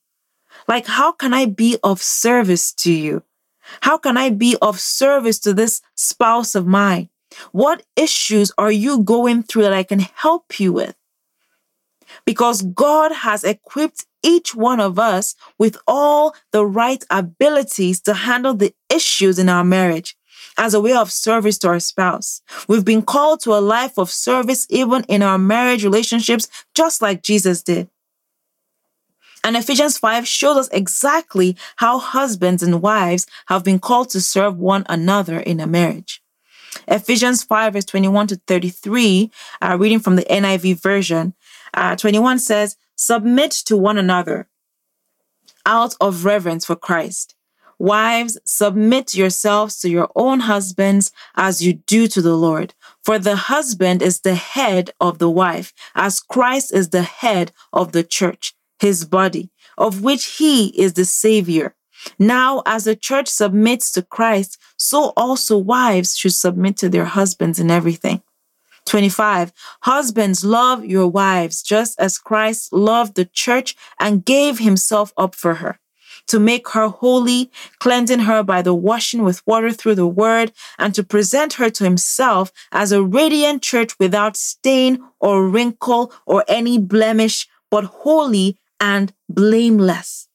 Like, 0.68 0.88
how 0.88 1.12
can 1.12 1.34
I 1.34 1.46
be 1.46 1.78
of 1.84 2.02
service 2.02 2.74
to 2.74 2.92
you? 2.92 3.24
How 3.82 3.98
can 3.98 4.18
I 4.18 4.30
be 4.30 4.58
of 4.62 4.80
service 4.80 5.40
to 5.40 5.54
this 5.54 5.82
spouse 5.96 6.56
of 6.56 6.68
mine? 6.68 7.10
What 7.52 7.84
issues 7.96 8.52
are 8.58 8.72
you 8.72 9.04
going 9.04 9.44
through 9.44 9.64
that 9.64 9.74
I 9.74 9.84
can 9.84 10.00
help 10.00 10.60
you 10.60 10.74
with? 10.74 10.96
Because 12.26 12.62
God 12.62 13.12
has 13.12 13.44
equipped 13.44 14.06
each 14.24 14.56
one 14.56 14.80
of 14.80 15.00
us 15.00 15.36
with 15.58 15.78
all 15.88 16.36
the 16.52 16.66
right 16.66 17.04
abilities 17.10 18.02
to 18.02 18.14
handle 18.14 18.54
the 18.54 18.74
issues 18.90 19.40
in 19.40 19.50
our 19.50 19.64
marriage 19.64 20.16
as 20.58 20.74
a 20.74 20.82
way 20.82 20.94
of 20.94 21.12
service 21.12 21.58
to 21.60 21.68
our 21.68 21.80
spouse. 21.80 22.42
We've 22.68 22.86
been 22.86 23.02
called 23.02 23.42
to 23.42 23.54
a 23.54 23.62
life 23.62 23.98
of 23.98 24.10
service 24.10 24.68
even 24.70 25.04
in 25.08 25.22
our 25.22 25.38
marriage 25.38 25.84
relationships, 25.84 26.48
just 26.76 27.02
like 27.02 27.24
Jesus 27.24 27.64
did. 27.64 27.90
And 29.44 29.58
Ephesians 29.58 29.98
5 29.98 30.28
shows 30.28 30.58
us 30.58 30.70
exactly 30.72 31.58
how 31.78 31.98
husbands 31.98 32.62
and 32.62 32.82
wives 32.82 33.26
have 33.48 33.64
been 33.64 33.80
called 33.80 34.10
to 34.12 34.22
serve 34.22 34.58
one 34.58 34.86
another 34.88 35.40
in 35.40 35.60
a 35.60 35.66
marriage. 35.66 36.22
Ephesians 36.88 37.44
5, 37.44 37.74
verse 37.74 37.86
21 37.86 38.28
to 38.28 38.36
33, 38.48 39.32
uh, 39.62 39.78
reading 39.80 40.00
from 40.00 40.16
the 40.16 40.24
NIV 40.24 40.82
version, 40.82 41.34
uh, 41.74 41.96
21 41.96 42.40
says, 42.40 42.78
Submit 43.02 43.50
to 43.66 43.76
one 43.76 43.98
another 43.98 44.48
out 45.66 45.96
of 46.00 46.24
reverence 46.24 46.66
for 46.66 46.76
Christ. 46.76 47.34
Wives, 47.80 48.38
submit 48.46 49.16
yourselves 49.16 49.80
to 49.80 49.90
your 49.90 50.08
own 50.16 50.42
husbands 50.42 51.12
as 51.34 51.64
you 51.64 51.74
do 51.74 52.08
to 52.08 52.22
the 52.22 52.36
Lord. 52.38 52.76
For 53.04 53.18
the 53.18 53.36
husband 53.36 54.04
is 54.04 54.20
the 54.20 54.36
head 54.36 54.92
of 55.02 55.18
the 55.18 55.32
wife, 55.32 55.74
as 55.96 56.20
Christ 56.20 56.76
is 56.76 56.90
the 56.90 57.02
head 57.02 57.52
of 57.74 57.92
the 57.92 58.04
church, 58.04 58.54
his 58.78 59.04
body, 59.04 59.50
of 59.80 60.04
which 60.04 60.38
he 60.38 60.68
is 60.80 60.94
the 60.94 61.06
Savior. 61.06 61.74
Now, 62.20 62.62
as 62.68 62.84
the 62.84 62.96
church 62.96 63.30
submits 63.30 63.92
to 63.94 64.04
Christ, 64.04 64.60
so 64.78 65.12
also 65.18 65.58
wives 65.58 66.16
should 66.16 66.36
submit 66.36 66.78
to 66.78 66.88
their 66.88 67.06
husbands 67.06 67.60
in 67.60 67.72
everything. 67.72 68.22
25. 68.86 69.54
Husbands, 69.82 70.44
love 70.44 70.86
your 70.86 71.08
wives 71.08 71.62
just 71.62 72.00
as 72.00 72.18
Christ 72.18 72.74
loved 72.74 73.16
the 73.16 73.26
church 73.26 73.76
and 74.00 74.26
gave 74.26 74.60
himself 74.60 75.14
up 75.18 75.36
for 75.36 75.56
her 75.56 75.80
to 76.28 76.40
make 76.40 76.70
her 76.70 76.88
holy, 76.88 77.52
cleansing 77.80 78.20
her 78.20 78.44
by 78.44 78.62
the 78.62 78.74
washing 78.74 79.24
with 79.24 79.46
water 79.46 79.72
through 79.72 79.96
the 79.96 80.08
word, 80.08 80.52
and 80.78 80.96
to 80.96 81.04
present 81.04 81.54
her 81.54 81.70
to 81.70 81.84
himself 81.84 82.52
as 82.72 82.92
a 82.92 83.04
radiant 83.04 83.62
church 83.62 83.98
without 84.00 84.38
stain 84.38 85.04
or 85.20 85.48
wrinkle 85.48 86.14
or 86.26 86.46
any 86.48 86.78
blemish, 86.78 87.48
but 87.70 87.84
holy 87.84 88.58
and 88.80 89.14
blameless. 89.30 90.28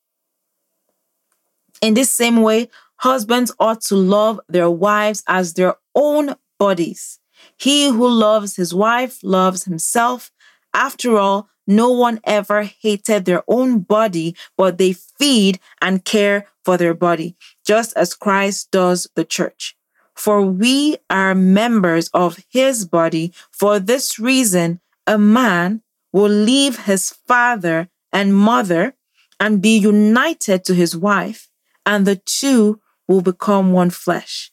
In 1.81 1.95
this 1.95 2.11
same 2.11 2.43
way, 2.43 2.69
husbands 2.97 3.53
ought 3.59 3.81
to 3.83 3.97
love 3.97 4.41
their 4.49 4.71
wives 4.71 5.23
as 5.27 5.55
their 5.55 5.77
own 5.95 6.35
bodies. 6.59 7.19
He 7.57 7.89
who 7.89 8.09
loves 8.09 8.57
his 8.57 8.75
wife 8.75 9.19
loves 9.23 9.65
himself. 9.65 10.31
After 10.75 11.17
all, 11.17 11.49
no 11.67 11.91
one 11.91 12.21
ever 12.25 12.63
hated 12.63 13.25
their 13.25 13.43
own 13.49 13.81
body, 13.81 14.37
but 14.57 14.79
they 14.79 14.93
feed 14.93 15.59
and 15.81 16.05
care 16.05 16.47
for 16.65 16.77
their 16.77 16.95
body, 16.95 17.37
just 17.67 17.97
as 17.97 18.15
Christ 18.15 18.71
does 18.71 19.09
the 19.15 19.25
church. 19.25 19.77
For 20.15 20.43
we 20.43 20.97
are 21.11 21.35
members 21.35 22.09
of 22.15 22.39
his 22.49 22.87
body. 22.87 23.33
For 23.51 23.79
this 23.79 24.19
reason, 24.19 24.81
a 25.07 25.19
man 25.19 25.83
will 26.13 26.31
leave 26.31 26.85
his 26.85 27.11
father 27.11 27.89
and 28.13 28.35
mother 28.35 28.95
and 29.39 29.61
be 29.61 29.77
united 29.77 30.65
to 30.65 30.75
his 30.75 30.97
wife, 30.97 31.51
and 31.85 32.07
the 32.07 32.17
two 32.17 32.81
will 33.07 33.21
become 33.21 33.73
one 33.73 33.91
flesh. 33.91 34.53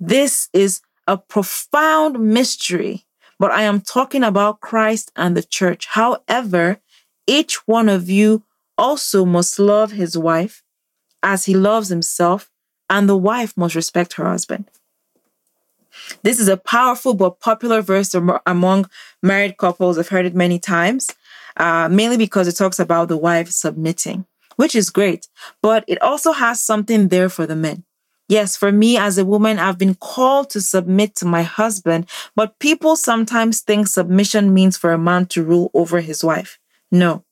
This 0.00 0.48
is 0.52 0.80
a 1.06 1.16
profound 1.16 2.18
mystery, 2.18 3.04
but 3.38 3.50
I 3.50 3.62
am 3.62 3.80
talking 3.80 4.24
about 4.24 4.60
Christ 4.60 5.12
and 5.16 5.36
the 5.36 5.42
church. 5.42 5.86
However, 5.86 6.80
each 7.26 7.66
one 7.66 7.88
of 7.88 8.08
you 8.08 8.42
also 8.76 9.24
must 9.24 9.58
love 9.58 9.92
his 9.92 10.16
wife 10.16 10.62
as 11.22 11.46
he 11.46 11.54
loves 11.54 11.88
himself, 11.88 12.50
and 12.90 13.08
the 13.08 13.16
wife 13.16 13.56
must 13.56 13.74
respect 13.74 14.14
her 14.14 14.24
husband. 14.26 14.70
This 16.22 16.40
is 16.40 16.48
a 16.48 16.56
powerful 16.56 17.14
but 17.14 17.40
popular 17.40 17.80
verse 17.80 18.14
among 18.46 18.90
married 19.22 19.56
couples. 19.56 19.96
I've 19.96 20.08
heard 20.08 20.26
it 20.26 20.34
many 20.34 20.58
times, 20.58 21.10
uh, 21.56 21.88
mainly 21.90 22.16
because 22.16 22.48
it 22.48 22.56
talks 22.56 22.78
about 22.78 23.08
the 23.08 23.16
wife 23.16 23.50
submitting, 23.50 24.26
which 24.56 24.74
is 24.74 24.90
great, 24.90 25.28
but 25.62 25.84
it 25.86 26.00
also 26.02 26.32
has 26.32 26.62
something 26.62 27.08
there 27.08 27.28
for 27.28 27.46
the 27.46 27.56
men. 27.56 27.84
Yes, 28.28 28.56
for 28.56 28.72
me 28.72 28.96
as 28.96 29.18
a 29.18 29.24
woman, 29.24 29.58
I've 29.58 29.76
been 29.76 29.94
called 29.94 30.48
to 30.50 30.60
submit 30.60 31.14
to 31.16 31.26
my 31.26 31.42
husband, 31.42 32.08
but 32.34 32.58
people 32.58 32.96
sometimes 32.96 33.60
think 33.60 33.86
submission 33.86 34.54
means 34.54 34.76
for 34.78 34.92
a 34.92 34.98
man 34.98 35.26
to 35.26 35.44
rule 35.44 35.70
over 35.74 36.00
his 36.00 36.24
wife. 36.24 36.58
No, 36.90 37.24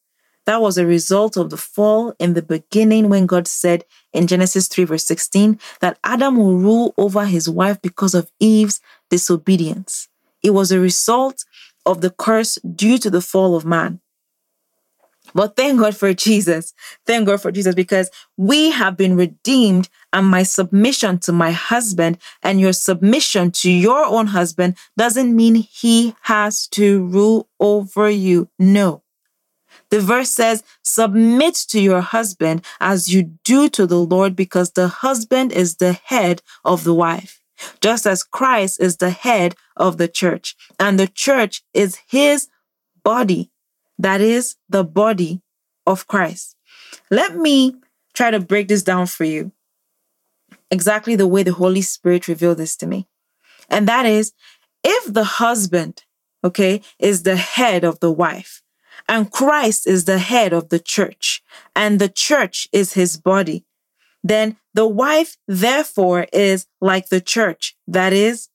that 0.45 0.61
was 0.61 0.77
a 0.77 0.87
result 0.87 1.37
of 1.37 1.51
the 1.51 1.57
fall 1.57 2.15
in 2.19 2.35
the 2.35 2.43
beginning 2.43 3.09
when 3.09 3.27
God 3.27 3.49
said 3.49 3.85
in 4.13 4.27
Genesis 4.27 4.69
3, 4.69 4.85
verse 4.85 5.05
16, 5.07 5.59
that 5.81 5.99
Adam 6.05 6.37
will 6.37 6.59
rule 6.59 6.95
over 6.99 7.25
his 7.25 7.49
wife 7.49 7.81
because 7.81 8.15
of 8.15 8.31
Eve's 8.39 8.81
disobedience. 9.09 10.09
It 10.43 10.51
was 10.51 10.73
a 10.73 10.81
result 10.81 11.45
of 11.87 12.01
the 12.01 12.11
curse 12.11 12.57
due 12.57 12.99
to 12.99 13.09
the 13.09 13.21
fall 13.21 13.57
of 13.57 13.65
man. 13.65 14.01
But 15.35 15.57
thank 15.57 15.81
God 15.81 15.97
for 15.97 16.13
Jesus. 16.13 16.75
Thank 17.07 17.27
God 17.27 17.41
for 17.41 17.53
Jesus 17.53 17.75
because 17.75 18.11
we 18.37 18.71
have 18.71 18.97
been 18.97 19.17
redeemed 19.17 19.89
and 20.13 20.27
my 20.27 20.43
submission 20.43 21.19
to 21.21 21.33
my 21.33 21.53
husband 21.53 22.19
and 22.43 22.61
your 22.61 22.73
submission 22.73 23.51
to 23.53 23.71
your 23.71 24.05
own 24.05 24.29
husband 24.29 24.77
doesn't 24.97 25.35
mean 25.35 25.55
he 25.55 26.15
has 26.23 26.67
to 26.69 27.05
rule 27.07 27.49
over 27.61 28.11
you. 28.11 28.49
No. 28.59 29.03
The 29.91 30.01
verse 30.01 30.31
says, 30.31 30.63
submit 30.83 31.55
to 31.69 31.81
your 31.81 32.01
husband 32.01 32.65
as 32.81 33.13
you 33.13 33.23
do 33.45 33.69
to 33.71 33.87
the 33.87 33.99
Lord 33.99 34.35
because 34.35 34.73
the 34.73 34.89
husband 34.89 35.53
is 35.53 35.77
the 35.77 35.93
head 35.93 36.43
of 36.65 36.85
the 36.85 36.95
wife 36.95 37.43
just 37.81 38.07
as 38.07 38.23
Christ 38.23 38.81
is 38.81 38.97
the 38.97 39.11
head 39.11 39.55
of 39.77 39.99
the 39.99 40.09
church, 40.09 40.57
and 40.79 40.99
the 40.99 41.07
church 41.07 41.63
is 41.75 41.99
his 42.09 42.49
body 43.05 43.51
that 44.03 44.21
is 44.21 44.57
the 44.69 44.85
body 44.85 45.41
of 45.87 46.07
Christ. 46.07 46.57
Let 47.11 47.37
me 47.37 47.77
try 48.15 48.31
to 48.31 48.41
break 48.41 48.69
this 48.69 48.83
down 48.83 49.07
for 49.07 49.25
you 49.25 49.53
exactly 50.71 51.17
the 51.17 51.27
way 51.27 51.43
the 51.43 51.53
Holy 51.53 51.83
Spirit 51.83 52.29
revealed 52.29 52.59
this 52.59 52.77
to 52.77 52.87
me. 52.87 53.07
And 53.69 53.87
that 53.87 54.07
is 54.07 54.33
if 54.83 55.13
the 55.13 55.25
husband, 55.25 56.05
okay, 56.43 56.83
is 56.99 57.23
the 57.23 57.37
head 57.37 57.85
of 57.85 58.01
the 58.01 58.11
wife, 58.11 58.63
and 59.09 59.31
Christ 59.31 59.87
is 59.87 60.05
the 60.05 60.19
head 60.19 60.53
of 60.53 60.69
the 60.71 60.81
church, 60.81 61.43
and 61.77 61.99
the 61.99 62.09
church 62.09 62.69
is 62.73 62.95
his 62.95 63.17
body, 63.17 63.65
then 64.25 64.57
the 64.75 64.87
wife, 64.87 65.37
therefore, 65.47 66.27
is 66.33 66.67
like 66.81 67.09
the 67.09 67.21
church, 67.21 67.77
that 67.87 68.13
is 68.13 68.49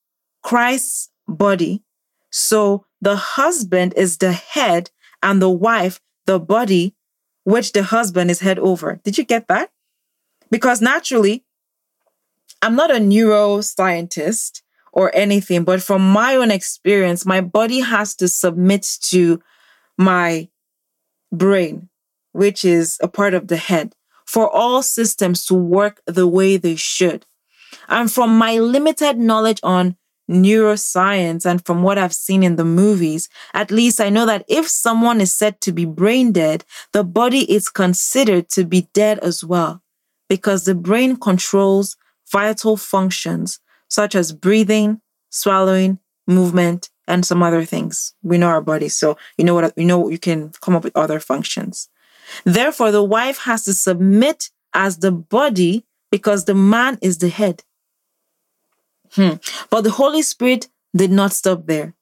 Christ's 0.44 1.10
body. 1.28 1.84
So 2.32 2.86
the 3.02 3.16
husband 3.16 3.94
is 3.96 4.18
the 4.18 4.32
head 4.32 4.92
and 5.22 5.42
the 5.42 5.50
wife 5.50 6.00
the 6.28 6.40
body 6.40 6.94
which 7.44 7.72
the 7.72 7.82
husband 7.82 8.30
is 8.30 8.42
head 8.42 8.60
over. 8.60 9.00
Did 9.04 9.18
you 9.18 9.24
get 9.24 9.48
that? 9.48 9.72
Because 10.52 10.82
naturally, 10.82 11.46
I'm 12.62 12.76
not 12.76 12.92
a 12.92 13.00
neuroscientist 13.00 14.62
or 14.92 15.16
anything, 15.16 15.64
but 15.64 15.82
from 15.82 16.08
my 16.08 16.36
own 16.36 16.52
experience, 16.52 17.26
my 17.26 17.42
body 17.42 17.80
has 17.80 18.16
to 18.16 18.28
submit 18.28 18.86
to 19.04 19.42
my 19.98 20.50
brain, 21.32 21.90
which 22.34 22.66
is 22.66 22.98
a 23.02 23.08
part 23.08 23.34
of 23.34 23.48
the 23.48 23.58
head, 23.58 23.94
for 24.26 24.50
all 24.50 24.84
systems 24.84 25.46
to 25.46 25.54
work 25.54 26.02
the 26.06 26.28
way 26.28 26.58
they 26.58 26.76
should. 26.76 27.26
And 27.88 28.12
from 28.12 28.38
my 28.38 28.60
limited 28.60 29.18
knowledge 29.18 29.60
on 29.64 29.96
neuroscience 30.30 31.46
and 31.46 31.66
from 31.66 31.84
what 31.84 31.98
I've 31.98 32.14
seen 32.14 32.44
in 32.44 32.56
the 32.56 32.66
movies, 32.66 33.30
at 33.54 33.72
least 33.72 34.02
I 34.02 34.10
know 34.10 34.26
that 34.26 34.46
if 34.48 34.68
someone 34.68 35.22
is 35.22 35.34
said 35.34 35.62
to 35.62 35.72
be 35.72 35.86
brain 35.86 36.32
dead, 36.32 36.66
the 36.94 37.04
body 37.04 37.52
is 37.52 37.70
considered 37.70 38.50
to 38.50 38.66
be 38.66 38.90
dead 38.94 39.20
as 39.20 39.44
well 39.44 39.82
because 40.30 40.66
the 40.66 40.76
brain 40.76 41.16
controls 41.16 41.96
vital 42.32 42.78
functions 42.78 43.60
such 43.90 44.16
as 44.16 44.34
breathing, 44.34 45.02
swallowing, 45.30 46.00
movement, 46.28 46.90
and 47.08 47.26
some 47.26 47.42
other 47.42 47.64
things. 47.64 48.14
We 48.22 48.38
know 48.38 48.48
our 48.48 48.62
bodies, 48.62 48.96
so 48.96 49.18
you 49.38 49.46
know 49.46 49.56
what 49.56 49.74
you 49.78 49.86
know 49.86 50.10
you 50.10 50.18
can 50.18 50.52
come 50.62 50.76
up 50.76 50.84
with 50.84 50.96
other 50.98 51.20
functions. 51.20 51.90
Therefore, 52.44 52.92
the 52.92 53.04
wife 53.04 53.40
has 53.40 53.64
to 53.64 53.74
submit 53.74 54.50
as 54.74 54.98
the 54.98 55.12
body 55.12 55.86
because 56.12 56.46
the 56.46 56.56
man 56.56 56.98
is 57.02 57.20
the 57.20 57.30
head. 57.30 57.64
Hmm. 59.12 59.36
But 59.70 59.82
the 59.82 59.92
Holy 59.92 60.22
Spirit 60.22 60.68
did 60.96 61.12
not 61.12 61.34
stop 61.34 61.66
there. 61.66 61.94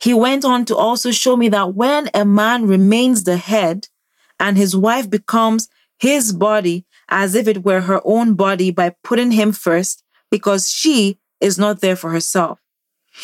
He 0.00 0.12
went 0.12 0.44
on 0.44 0.64
to 0.66 0.76
also 0.76 1.10
show 1.10 1.36
me 1.36 1.48
that 1.48 1.74
when 1.74 2.10
a 2.12 2.24
man 2.24 2.66
remains 2.66 3.24
the 3.24 3.36
head 3.36 3.88
and 4.38 4.56
his 4.56 4.76
wife 4.76 5.08
becomes 5.08 5.68
his 5.98 6.32
body 6.32 6.84
as 7.08 7.34
if 7.34 7.46
it 7.48 7.64
were 7.64 7.82
her 7.82 8.00
own 8.04 8.34
body 8.34 8.70
by 8.70 8.94
putting 9.02 9.30
him 9.30 9.52
first 9.52 10.02
because 10.30 10.70
she 10.70 11.18
is 11.40 11.58
not 11.58 11.80
there 11.80 11.96
for 11.96 12.10
herself. 12.10 12.60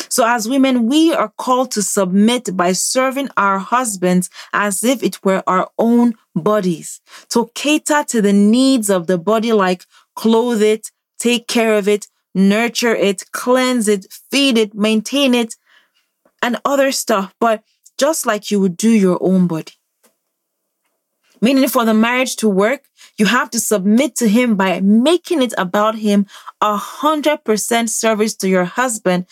So 0.09 0.25
as 0.25 0.47
women, 0.47 0.87
we 0.87 1.13
are 1.13 1.33
called 1.37 1.71
to 1.71 1.81
submit 1.81 2.55
by 2.55 2.71
serving 2.71 3.29
our 3.35 3.59
husbands 3.59 4.29
as 4.53 4.83
if 4.83 5.03
it 5.03 5.23
were 5.23 5.43
our 5.47 5.69
own 5.77 6.13
bodies, 6.33 7.01
to 7.29 7.49
cater 7.53 8.03
to 8.05 8.21
the 8.21 8.31
needs 8.31 8.89
of 8.89 9.07
the 9.07 9.17
body, 9.17 9.51
like 9.51 9.85
clothe 10.15 10.61
it, 10.61 10.91
take 11.19 11.47
care 11.47 11.75
of 11.75 11.89
it, 11.89 12.07
nurture 12.33 12.95
it, 12.95 13.31
cleanse 13.31 13.87
it, 13.87 14.07
feed 14.31 14.57
it, 14.57 14.73
maintain 14.73 15.33
it, 15.33 15.55
and 16.41 16.59
other 16.65 16.91
stuff, 16.91 17.33
but 17.39 17.63
just 17.97 18.25
like 18.25 18.49
you 18.49 18.59
would 18.59 18.77
do 18.77 18.89
your 18.89 19.17
own 19.21 19.47
body. 19.47 19.73
Meaning 21.41 21.67
for 21.69 21.85
the 21.85 21.93
marriage 21.93 22.35
to 22.37 22.47
work, 22.49 22.83
you 23.17 23.25
have 23.25 23.49
to 23.51 23.59
submit 23.59 24.15
to 24.17 24.27
him 24.27 24.55
by 24.55 24.79
making 24.79 25.41
it 25.41 25.53
about 25.57 25.95
him, 25.95 26.27
a 26.61 26.77
hundred 26.77 27.43
percent 27.43 27.89
service 27.89 28.35
to 28.35 28.49
your 28.49 28.65
husband. 28.65 29.25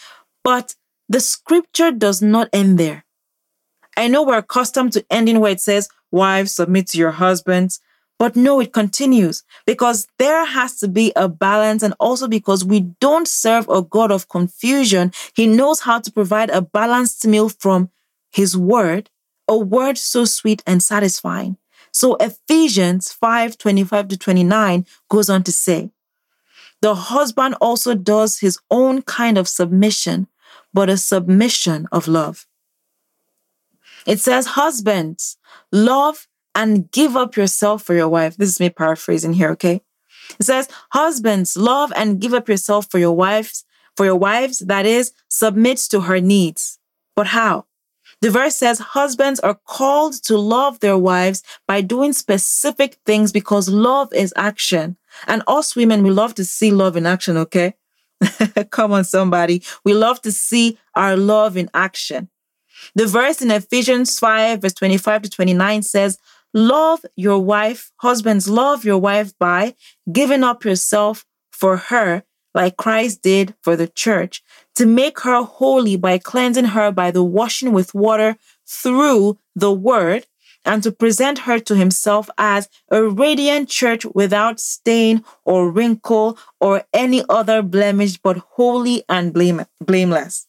But 0.44 0.76
the 1.08 1.20
scripture 1.20 1.92
does 1.92 2.22
not 2.22 2.50
end 2.52 2.80
there. 2.80 3.06
I 3.96 4.08
know 4.08 4.24
we're 4.24 4.38
accustomed 4.38 4.94
to 4.94 5.06
ending 5.10 5.40
where 5.40 5.52
it 5.52 5.62
says, 5.62 5.90
wives 6.12 6.56
submit 6.56 6.88
to 6.88 6.98
your 6.98 7.12
husbands. 7.12 7.80
But 8.20 8.36
no, 8.36 8.60
it 8.60 8.74
continues 8.74 9.44
because 9.66 10.06
there 10.20 10.46
has 10.46 10.78
to 10.80 10.90
be 10.90 11.14
a 11.16 11.30
balance. 11.30 11.82
And 11.82 11.94
also 12.02 12.28
because 12.28 12.66
we 12.66 12.82
don't 13.00 13.28
serve 13.28 13.68
a 13.70 13.82
God 13.82 14.12
of 14.12 14.28
confusion, 14.28 15.14
He 15.34 15.48
knows 15.48 15.80
how 15.80 16.00
to 16.02 16.12
provide 16.12 16.50
a 16.50 16.62
balanced 16.62 17.26
meal 17.26 17.48
from 17.48 17.90
His 18.30 18.58
word, 18.58 19.10
a 19.48 19.58
word 19.58 19.98
so 19.98 20.26
sweet 20.26 20.62
and 20.68 20.84
satisfying. 20.84 21.58
So 21.92 22.16
Ephesians 22.16 23.12
5 23.14 23.58
25 23.58 24.10
to 24.10 24.18
29 24.18 24.86
goes 25.10 25.30
on 25.30 25.44
to 25.44 25.52
say, 25.52 25.90
The 26.82 26.96
husband 26.96 27.56
also 27.62 27.96
does 27.96 28.40
his 28.40 28.60
own 28.70 29.02
kind 29.02 29.38
of 29.38 29.48
submission, 29.48 30.28
but 30.74 30.90
a 30.90 30.98
submission 30.98 31.88
of 31.92 32.08
love. 32.08 32.46
It 34.06 34.20
says, 34.20 34.46
Husbands, 34.48 35.38
love 35.72 36.28
and 36.60 36.92
give 36.92 37.16
up 37.16 37.38
yourself 37.38 37.84
for 37.84 37.96
your 37.96 38.10
wife. 38.10 38.36
This 38.36 38.50
is 38.50 38.60
me 38.60 38.70
paraphrasing 38.70 39.32
here, 39.32 39.52
okay? 39.52 39.82
It 40.38 40.44
says, 40.44 40.68
Husbands, 40.92 41.56
love 41.56 41.94
and 41.96 42.20
give 42.20 42.34
up 42.34 42.50
yourself 42.50 42.92
for 42.92 43.00
your 43.00 43.16
wives, 43.16 43.64
for 43.96 44.06
your 44.06 44.18
wives, 44.18 44.60
that 44.60 44.86
is, 44.86 45.14
submit 45.30 45.78
to 45.92 46.02
her 46.02 46.20
needs. 46.20 46.78
But 47.16 47.28
how? 47.28 47.66
The 48.22 48.30
verse 48.30 48.58
says 48.58 48.80
husbands 48.80 49.40
are 49.40 49.58
called 49.66 50.14
to 50.24 50.38
love 50.38 50.82
their 50.82 50.98
wives 50.98 51.42
by 51.66 51.80
doing 51.80 52.12
specific 52.12 52.98
things 53.06 53.32
because 53.32 53.70
love 53.70 54.14
is 54.14 54.34
action. 54.36 54.98
And 55.28 55.42
us 55.48 55.78
women, 55.78 56.04
we 56.04 56.10
love 56.10 56.36
to 56.36 56.44
see 56.44 56.72
love 56.72 56.98
in 56.98 57.06
action, 57.06 57.38
okay? 57.38 57.76
Come 58.72 58.92
on, 58.92 59.06
somebody. 59.06 59.64
We 59.86 59.94
love 59.94 60.22
to 60.24 60.34
see 60.34 60.78
our 60.96 61.16
love 61.16 61.56
in 61.56 61.70
action. 61.74 62.30
The 62.96 63.08
verse 63.08 63.42
in 63.42 63.52
Ephesians 63.52 64.20
5, 64.20 64.62
verse 64.62 64.74
25 64.74 65.22
to 65.24 65.30
29 65.30 65.84
says, 65.84 66.18
Love 66.54 67.06
your 67.16 67.40
wife, 67.40 67.92
husbands, 67.98 68.50
love 68.50 68.84
your 68.84 68.98
wife 68.98 69.38
by 69.38 69.76
giving 70.12 70.44
up 70.44 70.66
yourself 70.66 71.26
for 71.52 71.78
her, 71.78 72.24
like 72.56 72.78
Christ 72.78 73.22
did 73.22 73.54
for 73.62 73.76
the 73.76 73.88
church, 73.88 74.42
to 74.76 74.86
make 74.86 75.20
her 75.22 75.44
holy 75.44 75.96
by 75.96 76.18
cleansing 76.18 76.66
her 76.66 76.92
by 76.92 77.12
the 77.12 77.24
washing 77.24 77.72
with 77.72 77.94
water 77.94 78.36
through 78.68 79.38
the 79.56 79.72
word, 79.72 80.26
and 80.66 80.82
to 80.84 80.92
present 80.92 81.40
her 81.40 81.60
to 81.60 81.76
himself 81.76 82.30
as 82.38 82.68
a 82.92 83.04
radiant 83.04 83.70
church 83.70 84.06
without 84.14 84.60
stain 84.60 85.24
or 85.46 85.72
wrinkle 85.72 86.38
or 86.60 86.84
any 86.94 87.24
other 87.30 87.62
blemish, 87.62 88.18
but 88.18 88.38
holy 88.38 89.04
and 89.08 89.34
blame- 89.34 89.66
blameless. 89.80 90.48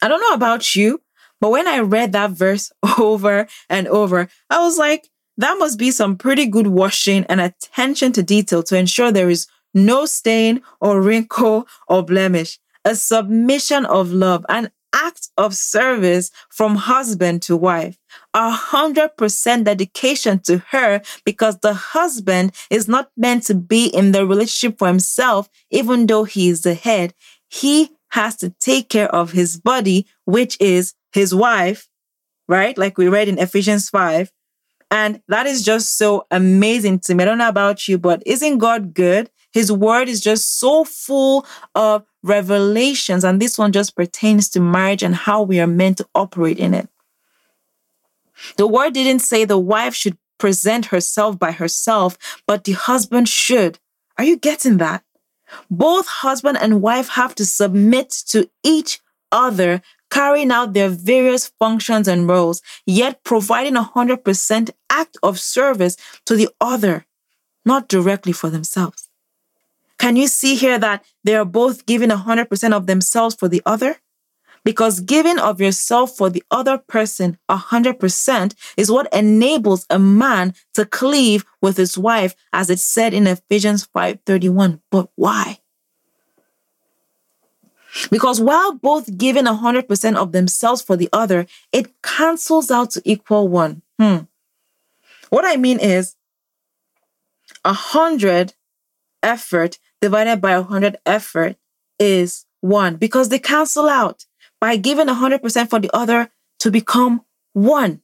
I 0.00 0.08
don't 0.08 0.20
know 0.20 0.34
about 0.34 0.76
you, 0.76 1.02
but 1.40 1.50
when 1.50 1.68
I 1.68 1.78
read 1.80 2.12
that 2.12 2.30
verse 2.30 2.72
over 2.98 3.46
and 3.68 3.86
over, 3.88 4.28
I 4.50 4.60
was 4.62 4.78
like, 4.78 5.08
that 5.36 5.56
must 5.58 5.78
be 5.78 5.90
some 5.90 6.16
pretty 6.16 6.46
good 6.46 6.66
washing 6.66 7.24
and 7.28 7.40
attention 7.40 8.12
to 8.12 8.22
detail 8.22 8.62
to 8.64 8.76
ensure 8.76 9.12
there 9.12 9.30
is 9.30 9.46
no 9.72 10.04
stain 10.06 10.62
or 10.80 11.00
wrinkle 11.00 11.66
or 11.86 12.02
blemish. 12.02 12.58
A 12.84 12.94
submission 12.96 13.84
of 13.84 14.10
love, 14.12 14.44
an 14.48 14.70
act 14.94 15.28
of 15.36 15.54
service 15.54 16.30
from 16.48 16.74
husband 16.74 17.42
to 17.42 17.56
wife. 17.56 17.98
A 18.34 18.50
hundred 18.50 19.16
percent 19.16 19.64
dedication 19.64 20.40
to 20.40 20.58
her 20.70 21.02
because 21.24 21.58
the 21.58 21.74
husband 21.74 22.52
is 22.70 22.88
not 22.88 23.10
meant 23.16 23.44
to 23.44 23.54
be 23.54 23.86
in 23.86 24.12
the 24.12 24.26
relationship 24.26 24.78
for 24.78 24.88
himself, 24.88 25.48
even 25.70 26.06
though 26.06 26.24
he 26.24 26.48
is 26.48 26.62
the 26.62 26.74
head. 26.74 27.14
He 27.48 27.90
has 28.10 28.36
to 28.36 28.50
take 28.60 28.88
care 28.88 29.14
of 29.14 29.32
his 29.32 29.58
body, 29.58 30.06
which 30.24 30.56
is 30.60 30.94
his 31.12 31.34
wife, 31.34 31.88
right? 32.48 32.76
Like 32.76 32.98
we 32.98 33.08
read 33.08 33.28
in 33.28 33.38
Ephesians 33.38 33.90
5. 33.90 34.32
And 34.90 35.20
that 35.28 35.46
is 35.46 35.62
just 35.62 35.98
so 35.98 36.26
amazing 36.30 37.00
to 37.00 37.14
me. 37.14 37.22
I 37.22 37.26
don't 37.26 37.38
know 37.38 37.48
about 37.48 37.88
you, 37.88 37.98
but 37.98 38.22
isn't 38.24 38.58
God 38.58 38.94
good? 38.94 39.30
His 39.52 39.70
word 39.70 40.08
is 40.08 40.20
just 40.20 40.58
so 40.58 40.84
full 40.84 41.46
of 41.74 42.04
revelations. 42.22 43.24
And 43.24 43.40
this 43.40 43.58
one 43.58 43.72
just 43.72 43.94
pertains 43.94 44.48
to 44.50 44.60
marriage 44.60 45.02
and 45.02 45.14
how 45.14 45.42
we 45.42 45.60
are 45.60 45.66
meant 45.66 45.98
to 45.98 46.08
operate 46.14 46.58
in 46.58 46.74
it. 46.74 46.88
The 48.56 48.66
word 48.66 48.94
didn't 48.94 49.20
say 49.20 49.44
the 49.44 49.58
wife 49.58 49.94
should 49.94 50.16
present 50.38 50.86
herself 50.86 51.38
by 51.38 51.52
herself, 51.52 52.16
but 52.46 52.64
the 52.64 52.72
husband 52.72 53.28
should. 53.28 53.78
Are 54.16 54.24
you 54.24 54.36
getting 54.36 54.78
that? 54.78 55.02
Both 55.70 56.06
husband 56.06 56.58
and 56.60 56.82
wife 56.82 57.08
have 57.10 57.34
to 57.36 57.44
submit 57.44 58.10
to 58.28 58.48
each 58.62 59.00
other 59.32 59.82
carrying 60.10 60.50
out 60.50 60.72
their 60.72 60.88
various 60.88 61.48
functions 61.58 62.08
and 62.08 62.28
roles, 62.28 62.62
yet 62.86 63.22
providing 63.24 63.76
a 63.76 63.90
100% 63.94 64.70
act 64.90 65.16
of 65.22 65.38
service 65.38 65.96
to 66.26 66.34
the 66.34 66.48
other, 66.60 67.06
not 67.64 67.88
directly 67.88 68.32
for 68.32 68.50
themselves. 68.50 69.08
Can 69.98 70.16
you 70.16 70.28
see 70.28 70.54
here 70.54 70.78
that 70.78 71.04
they 71.24 71.34
are 71.34 71.44
both 71.44 71.86
giving 71.86 72.10
100% 72.10 72.72
of 72.72 72.86
themselves 72.86 73.34
for 73.34 73.48
the 73.48 73.62
other? 73.66 73.96
Because 74.64 75.00
giving 75.00 75.38
of 75.38 75.60
yourself 75.60 76.16
for 76.16 76.30
the 76.30 76.42
other 76.50 76.78
person 76.78 77.38
100% 77.48 78.54
is 78.76 78.90
what 78.90 79.12
enables 79.14 79.86
a 79.88 79.98
man 79.98 80.54
to 80.74 80.84
cleave 80.84 81.44
with 81.62 81.76
his 81.76 81.96
wife, 81.96 82.34
as 82.52 82.70
it 82.70 82.78
said 82.78 83.14
in 83.14 83.26
Ephesians 83.26 83.86
5:31. 83.86 84.80
But 84.90 85.10
why? 85.14 85.60
Because 88.10 88.40
while 88.40 88.72
both 88.74 89.18
giving 89.18 89.44
100% 89.44 90.16
of 90.16 90.32
themselves 90.32 90.82
for 90.82 90.96
the 90.96 91.08
other, 91.12 91.46
it 91.72 92.02
cancels 92.02 92.70
out 92.70 92.90
to 92.92 93.02
equal 93.04 93.48
one. 93.48 93.82
Hmm. 93.98 94.18
What 95.30 95.44
I 95.44 95.56
mean 95.56 95.78
is, 95.78 96.16
100 97.64 98.54
effort 99.22 99.78
divided 100.00 100.40
by 100.40 100.58
100 100.58 100.96
effort 101.04 101.56
is 101.98 102.46
one 102.60 102.96
because 102.96 103.28
they 103.28 103.38
cancel 103.38 103.88
out 103.88 104.24
by 104.60 104.76
giving 104.76 105.06
100% 105.06 105.70
for 105.70 105.78
the 105.78 105.90
other 105.92 106.30
to 106.60 106.70
become 106.70 107.22
one. 107.52 108.00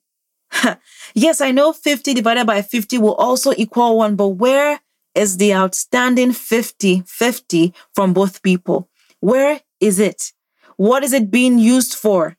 yes, 1.15 1.41
I 1.41 1.51
know 1.51 1.73
50 1.73 2.15
divided 2.15 2.47
by 2.47 2.63
50 2.63 2.99
will 2.99 3.15
also 3.15 3.53
equal 3.57 3.99
one, 3.99 4.17
but 4.17 4.29
where 4.29 4.81
is 5.15 5.37
the 5.37 5.55
outstanding 5.55 6.33
50 6.33 7.03
50 7.07 7.75
from 7.95 8.13
both 8.13 8.43
people? 8.43 8.89
Where 9.25 9.63
is 9.81 10.01
it? 10.01 10.33
What 10.77 11.03
is 11.03 11.15
it 11.15 11.31
being 11.31 11.59
used 11.59 11.95
for? 11.95 12.37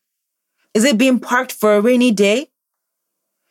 Is 0.76 0.84
it 0.84 1.00
being 1.00 1.20
parked 1.20 1.52
for 1.52 1.74
a 1.74 1.82
rainy 1.82 2.12
day? 2.12 2.52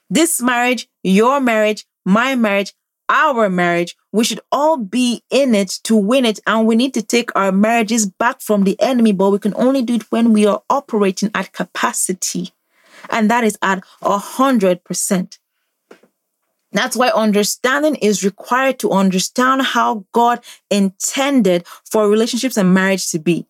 This 0.08 0.40
marriage, 0.40 0.88
your 1.02 1.40
marriage, 1.40 1.84
my 2.04 2.36
marriage, 2.36 2.74
our 3.08 3.50
marriage, 3.50 3.96
we 4.12 4.22
should 4.22 4.38
all 4.52 4.76
be 4.76 5.24
in 5.30 5.56
it 5.56 5.70
to 5.82 5.96
win 5.96 6.24
it. 6.24 6.38
And 6.46 6.64
we 6.64 6.76
need 6.76 6.94
to 6.94 7.02
take 7.02 7.34
our 7.34 7.50
marriages 7.50 8.06
back 8.06 8.40
from 8.40 8.62
the 8.62 8.80
enemy, 8.80 9.10
but 9.10 9.30
we 9.30 9.40
can 9.40 9.54
only 9.56 9.82
do 9.82 9.96
it 9.96 10.12
when 10.12 10.32
we 10.32 10.46
are 10.46 10.62
operating 10.70 11.32
at 11.34 11.52
capacity. 11.52 12.52
And 13.10 13.28
that 13.32 13.42
is 13.42 13.58
at 13.62 13.82
a 14.00 14.16
hundred 14.16 14.84
percent. 14.84 15.40
That's 16.74 16.96
why 16.96 17.08
understanding 17.08 17.94
is 17.96 18.24
required 18.24 18.78
to 18.80 18.90
understand 18.90 19.62
how 19.62 20.04
God 20.12 20.40
intended 20.70 21.66
for 21.90 22.08
relationships 22.08 22.56
and 22.56 22.74
marriage 22.74 23.08
to 23.12 23.18
be. 23.18 23.46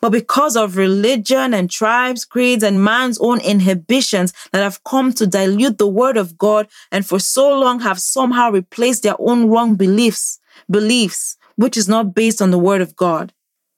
But 0.00 0.10
because 0.10 0.56
of 0.56 0.76
religion 0.76 1.54
and 1.54 1.70
tribes, 1.70 2.24
creeds, 2.24 2.64
and 2.64 2.82
man's 2.82 3.18
own 3.20 3.40
inhibitions 3.40 4.32
that 4.52 4.62
have 4.62 4.82
come 4.82 5.12
to 5.12 5.26
dilute 5.26 5.78
the 5.78 5.86
word 5.86 6.16
of 6.16 6.36
God 6.36 6.68
and 6.90 7.06
for 7.06 7.18
so 7.18 7.58
long 7.58 7.80
have 7.80 8.00
somehow 8.00 8.50
replaced 8.50 9.02
their 9.02 9.16
own 9.18 9.48
wrong 9.48 9.76
beliefs, 9.76 10.40
beliefs, 10.70 11.36
which 11.56 11.76
is 11.76 11.88
not 11.88 12.14
based 12.14 12.42
on 12.42 12.50
the 12.50 12.58
word 12.58 12.80
of 12.80 12.96
God. 12.96 13.32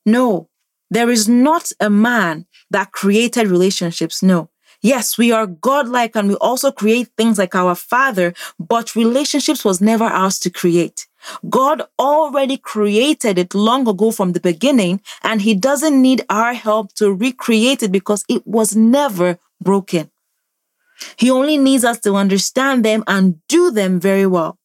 No, 0.07 0.49
there 0.91 1.11
is 1.11 1.29
not 1.29 1.73
a 1.81 1.91
man 1.91 2.47
that 2.71 2.93
created 2.93 3.49
relationships. 3.49 4.23
No. 4.23 4.49
Yes, 4.83 5.19
we 5.19 5.33
are 5.33 5.47
godlike 5.47 6.17
and 6.17 6.29
we 6.29 6.35
also 6.37 6.71
create 6.71 7.09
things 7.17 7.39
like 7.39 7.55
our 7.55 7.75
father, 7.75 8.35
but 8.59 8.95
relationships 8.95 9.65
was 9.65 9.81
never 9.81 10.05
ours 10.05 10.39
to 10.41 10.51
create. 10.51 11.07
God 11.49 11.83
already 11.99 12.57
created 12.57 13.39
it 13.39 13.55
long 13.55 13.89
ago 13.89 14.11
from 14.11 14.33
the 14.33 14.41
beginning, 14.41 15.01
and 15.23 15.43
He 15.43 15.55
doesn't 15.55 16.01
need 16.01 16.25
our 16.29 16.55
help 16.55 16.93
to 16.95 17.13
recreate 17.13 17.83
it 17.83 17.91
because 17.91 18.25
it 18.29 18.47
was 18.47 18.77
never 18.77 19.39
broken. 19.61 20.11
He 21.17 21.31
only 21.31 21.59
needs 21.59 21.85
us 21.85 21.99
to 22.01 22.15
understand 22.15 22.85
them 22.85 23.03
and 23.07 23.47
do 23.49 23.71
them 23.71 24.01
very 24.01 24.27
well. 24.27 24.59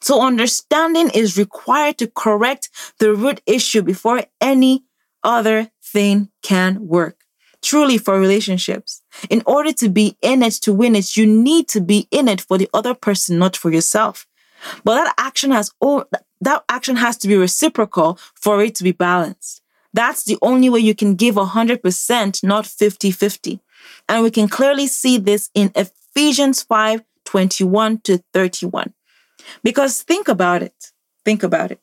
So 0.00 0.22
understanding 0.22 1.10
is 1.10 1.36
required 1.36 1.98
to 1.98 2.06
correct 2.06 2.70
the 2.98 3.14
root 3.14 3.40
issue 3.46 3.82
before 3.82 4.22
any 4.40 4.84
other 5.24 5.70
thing 5.82 6.30
can 6.42 6.86
work. 6.86 7.17
Truly 7.62 7.98
for 7.98 8.18
relationships. 8.20 9.02
In 9.28 9.42
order 9.44 9.72
to 9.74 9.88
be 9.88 10.16
in 10.22 10.42
it 10.42 10.54
to 10.62 10.72
win 10.72 10.94
it, 10.94 11.16
you 11.16 11.26
need 11.26 11.68
to 11.68 11.80
be 11.80 12.06
in 12.10 12.28
it 12.28 12.40
for 12.40 12.56
the 12.56 12.70
other 12.72 12.94
person, 12.94 13.38
not 13.38 13.56
for 13.56 13.70
yourself. 13.72 14.26
But 14.84 14.94
that 14.94 15.14
action 15.18 15.50
has 15.50 15.72
all, 15.80 16.04
that 16.40 16.64
action 16.68 16.96
has 16.96 17.16
to 17.18 17.28
be 17.28 17.36
reciprocal 17.36 18.18
for 18.34 18.62
it 18.62 18.74
to 18.76 18.84
be 18.84 18.92
balanced. 18.92 19.62
That's 19.92 20.24
the 20.24 20.38
only 20.42 20.68
way 20.68 20.80
you 20.80 20.94
can 20.94 21.14
give 21.14 21.34
100%, 21.34 22.44
not 22.44 22.64
50-50. 22.64 23.60
And 24.08 24.22
we 24.22 24.30
can 24.30 24.48
clearly 24.48 24.86
see 24.86 25.18
this 25.18 25.50
in 25.54 25.72
Ephesians 25.74 26.62
5, 26.62 27.02
21 27.24 28.00
to 28.02 28.22
31. 28.32 28.94
Because 29.62 30.02
think 30.02 30.28
about 30.28 30.62
it. 30.62 30.92
Think 31.24 31.42
about 31.42 31.70
it. 31.70 31.80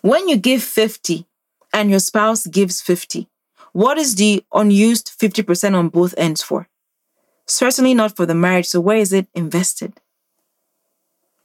When 0.00 0.28
you 0.28 0.36
give 0.36 0.62
50 0.62 1.26
and 1.72 1.90
your 1.90 2.00
spouse 2.00 2.46
gives 2.46 2.80
50, 2.80 3.28
what 3.72 3.98
is 3.98 4.14
the 4.16 4.44
unused 4.52 5.10
50% 5.18 5.74
on 5.74 5.88
both 5.88 6.14
ends 6.16 6.42
for? 6.42 6.68
Certainly 7.46 7.94
not 7.94 8.16
for 8.16 8.26
the 8.26 8.34
marriage. 8.34 8.66
So 8.66 8.80
where 8.80 8.98
is 8.98 9.12
it 9.12 9.28
invested? 9.34 10.00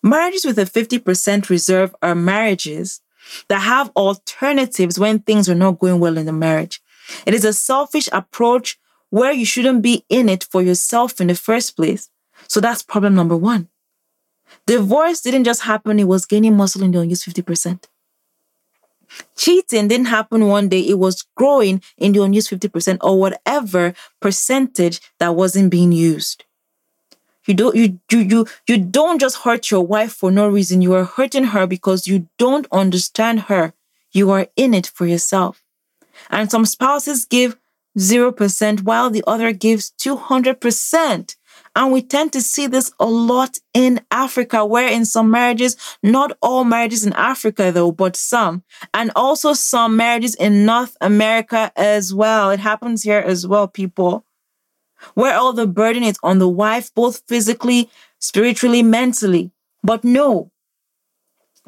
Marriages 0.03 0.45
with 0.45 0.59
a 0.59 0.65
50% 0.65 1.49
reserve 1.49 1.95
are 2.01 2.15
marriages 2.15 3.01
that 3.49 3.59
have 3.59 3.91
alternatives 3.95 4.99
when 4.99 5.19
things 5.19 5.49
are 5.49 5.55
not 5.55 5.79
going 5.79 5.99
well 5.99 6.17
in 6.17 6.25
the 6.25 6.33
marriage. 6.33 6.81
It 7.25 7.33
is 7.33 7.45
a 7.45 7.53
selfish 7.53 8.07
approach 8.11 8.77
where 9.09 9.31
you 9.31 9.45
shouldn't 9.45 9.81
be 9.81 10.05
in 10.09 10.29
it 10.29 10.43
for 10.43 10.61
yourself 10.61 11.19
in 11.19 11.27
the 11.27 11.35
first 11.35 11.75
place. 11.75 12.09
So 12.47 12.59
that's 12.59 12.83
problem 12.83 13.15
number 13.15 13.35
one. 13.35 13.69
Divorce 14.65 15.21
didn't 15.21 15.43
just 15.43 15.61
happen, 15.61 15.99
it 15.99 16.05
was 16.05 16.25
gaining 16.25 16.55
muscle 16.55 16.83
in 16.83 16.91
the 16.91 16.99
unused 16.99 17.25
50%. 17.25 17.85
Cheating 19.35 19.87
didn't 19.87 20.07
happen 20.07 20.47
one 20.47 20.69
day, 20.69 20.81
it 20.81 20.99
was 20.99 21.25
growing 21.35 21.81
in 21.97 22.11
the 22.11 22.23
unused 22.23 22.49
50% 22.49 22.97
or 23.01 23.19
whatever 23.19 23.93
percentage 24.19 24.99
that 25.19 25.35
wasn't 25.35 25.71
being 25.71 25.91
used. 25.91 26.43
You 27.45 27.53
don't 27.53 27.75
you 27.75 27.99
you 28.11 28.19
you 28.19 28.47
you 28.67 28.77
don't 28.77 29.19
just 29.19 29.37
hurt 29.37 29.71
your 29.71 29.85
wife 29.85 30.11
for 30.11 30.31
no 30.31 30.49
reason. 30.49 30.81
You 30.81 30.93
are 30.95 31.05
hurting 31.05 31.45
her 31.45 31.65
because 31.65 32.05
you 32.05 32.27
don't 32.37 32.67
understand 32.73 33.41
her. 33.41 33.73
You 34.11 34.31
are 34.31 34.47
in 34.57 34.73
it 34.73 34.87
for 34.87 35.05
yourself. 35.05 35.63
And 36.29 36.51
some 36.51 36.65
spouses 36.65 37.23
give 37.23 37.55
0% 37.97 38.81
while 38.81 39.09
the 39.09 39.23
other 39.25 39.53
gives 39.53 39.91
200%. 39.91 41.35
And 41.77 41.91
we 41.91 42.01
tend 42.01 42.33
to 42.33 42.41
see 42.41 42.65
this 42.65 42.91
a 42.99 43.05
lot 43.05 43.59
in 43.75 44.01
Africa, 44.09 44.65
where 44.65 44.87
in 44.87 45.05
some 45.05 45.29
marriages, 45.29 45.77
not 46.01 46.35
all 46.41 46.63
marriages 46.63 47.05
in 47.05 47.13
Africa 47.13 47.71
though, 47.71 47.91
but 47.91 48.15
some, 48.15 48.63
and 48.95 49.11
also 49.15 49.53
some 49.53 49.95
marriages 49.95 50.33
in 50.33 50.65
North 50.65 50.97
America 51.01 51.71
as 51.75 52.15
well. 52.15 52.49
It 52.49 52.59
happens 52.59 53.03
here 53.03 53.19
as 53.19 53.45
well, 53.45 53.67
people 53.67 54.25
where 55.13 55.37
all 55.37 55.53
the 55.53 55.67
burden 55.67 56.01
is 56.01 56.17
on 56.23 56.39
the 56.39 56.49
wife, 56.49 56.91
both 56.95 57.21
physically, 57.27 57.91
spiritually, 58.17 58.81
mentally. 58.81 59.51
But 59.83 60.03
no, 60.03 60.51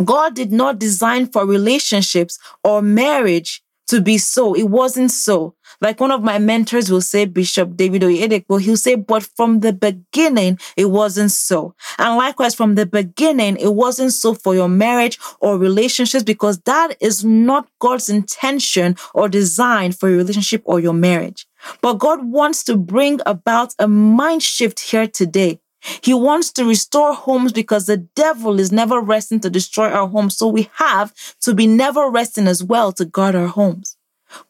God 0.03 0.33
did 0.33 0.51
not 0.51 0.79
design 0.79 1.27
for 1.27 1.45
relationships 1.45 2.39
or 2.63 2.81
marriage 2.81 3.61
to 3.89 4.01
be 4.01 4.17
so. 4.17 4.55
It 4.55 4.69
wasn't 4.69 5.11
so. 5.11 5.55
Like 5.81 5.99
one 5.99 6.11
of 6.11 6.23
my 6.23 6.39
mentors 6.39 6.91
will 6.91 7.01
say, 7.01 7.25
Bishop 7.25 7.77
David 7.77 8.01
Oyedepo, 8.01 8.59
he'll 8.59 8.75
say, 8.75 8.95
but 8.95 9.23
from 9.23 9.61
the 9.61 9.71
beginning, 9.71 10.59
it 10.75 10.85
wasn't 10.85 11.31
so. 11.31 11.73
And 11.97 12.17
likewise, 12.17 12.53
from 12.53 12.75
the 12.75 12.85
beginning, 12.85 13.55
it 13.57 13.73
wasn't 13.73 14.11
so 14.13 14.33
for 14.33 14.55
your 14.55 14.67
marriage 14.67 15.17
or 15.39 15.57
relationships 15.57 16.23
because 16.23 16.59
that 16.61 16.97
is 16.99 17.23
not 17.23 17.69
God's 17.79 18.09
intention 18.09 18.97
or 19.13 19.29
design 19.29 19.93
for 19.93 20.09
your 20.09 20.17
relationship 20.17 20.61
or 20.65 20.79
your 20.79 20.93
marriage. 20.93 21.47
But 21.81 21.93
God 21.93 22.25
wants 22.25 22.63
to 22.65 22.75
bring 22.75 23.19
about 23.25 23.73
a 23.79 23.87
mind 23.87 24.43
shift 24.43 24.79
here 24.79 25.07
today. 25.07 25.59
He 26.01 26.13
wants 26.13 26.51
to 26.53 26.65
restore 26.65 27.13
homes 27.13 27.53
because 27.53 27.85
the 27.85 27.97
devil 27.97 28.59
is 28.59 28.71
never 28.71 28.99
resting 28.99 29.39
to 29.41 29.49
destroy 29.49 29.89
our 29.89 30.07
homes. 30.07 30.35
So 30.35 30.47
we 30.47 30.69
have 30.73 31.13
to 31.41 31.53
be 31.53 31.67
never 31.67 32.09
resting 32.09 32.47
as 32.47 32.61
well 32.61 32.91
to 32.93 33.05
guard 33.05 33.35
our 33.35 33.47
homes. 33.47 33.95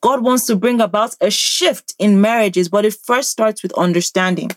God 0.01 0.23
wants 0.23 0.45
to 0.47 0.55
bring 0.55 0.81
about 0.81 1.15
a 1.21 1.29
shift 1.29 1.93
in 1.99 2.21
marriages, 2.21 2.69
but 2.69 2.85
it 2.85 2.93
first 2.93 3.29
starts 3.29 3.63
with 3.63 3.73
understanding. 3.73 4.51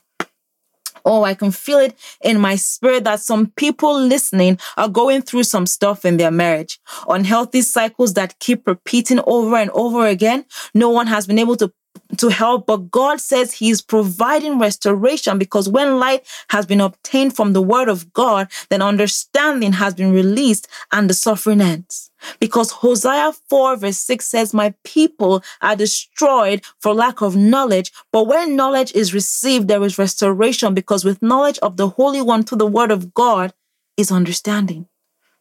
Oh, 1.04 1.24
I 1.24 1.34
can 1.34 1.50
feel 1.50 1.78
it 1.78 1.98
in 2.22 2.40
my 2.40 2.56
spirit 2.56 3.04
that 3.04 3.20
some 3.20 3.48
people 3.56 3.98
listening 3.98 4.58
are 4.76 4.88
going 4.88 5.22
through 5.22 5.44
some 5.44 5.66
stuff 5.66 6.04
in 6.04 6.16
their 6.16 6.30
marriage. 6.30 6.78
Unhealthy 7.08 7.62
cycles 7.62 8.14
that 8.14 8.38
keep 8.38 8.66
repeating 8.66 9.20
over 9.26 9.56
and 9.56 9.70
over 9.70 10.06
again. 10.06 10.44
No 10.74 10.90
one 10.90 11.08
has 11.08 11.26
been 11.26 11.38
able 11.38 11.56
to 11.56 11.72
to 12.18 12.28
help, 12.28 12.66
but 12.66 12.90
God 12.90 13.20
says 13.20 13.54
He's 13.54 13.80
providing 13.80 14.58
restoration 14.58 15.38
because 15.38 15.68
when 15.68 15.98
light 15.98 16.26
has 16.48 16.66
been 16.66 16.80
obtained 16.80 17.34
from 17.34 17.52
the 17.52 17.62
Word 17.62 17.88
of 17.88 18.12
God, 18.12 18.48
then 18.70 18.82
understanding 18.82 19.72
has 19.72 19.94
been 19.94 20.12
released 20.12 20.68
and 20.90 21.08
the 21.08 21.14
suffering 21.14 21.60
ends. 21.60 22.10
Because 22.40 22.70
Hosea 22.70 23.32
4 23.48 23.76
verse 23.76 23.98
6 23.98 24.24
says, 24.24 24.54
My 24.54 24.74
people 24.84 25.42
are 25.60 25.76
destroyed 25.76 26.64
for 26.80 26.94
lack 26.94 27.20
of 27.20 27.36
knowledge. 27.36 27.92
But 28.12 28.26
when 28.26 28.56
knowledge 28.56 28.92
is 28.92 29.14
received, 29.14 29.68
there 29.68 29.82
is 29.82 29.98
restoration 29.98 30.74
because 30.74 31.04
with 31.04 31.22
knowledge 31.22 31.58
of 31.60 31.76
the 31.76 31.88
Holy 31.88 32.22
One 32.22 32.42
through 32.42 32.58
the 32.58 32.66
Word 32.66 32.90
of 32.90 33.14
God 33.14 33.52
is 33.96 34.10
understanding. 34.10 34.88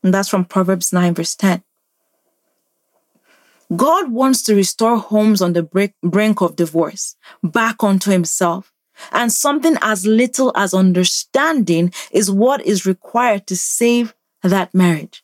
And 0.04 0.14
that's 0.14 0.30
from 0.30 0.46
Proverbs 0.46 0.92
9 0.92 1.14
verse 1.14 1.36
10. 1.36 1.64
God 3.76 4.12
wants 4.12 4.42
to 4.44 4.56
restore 4.56 4.98
homes 4.98 5.42
on 5.42 5.54
the 5.54 5.94
brink 6.04 6.42
of 6.42 6.56
divorce 6.56 7.16
back 7.42 7.84
onto 7.84 8.12
himself. 8.12 8.74
And 9.12 9.32
something 9.32 9.78
as 9.82 10.06
little 10.06 10.52
as 10.56 10.74
understanding 10.74 11.94
is 12.12 12.30
what 12.30 12.64
is 12.66 12.86
required 12.86 13.48
to 13.48 13.56
save 13.56 14.14
that 14.44 14.74
marriage. 14.74 15.21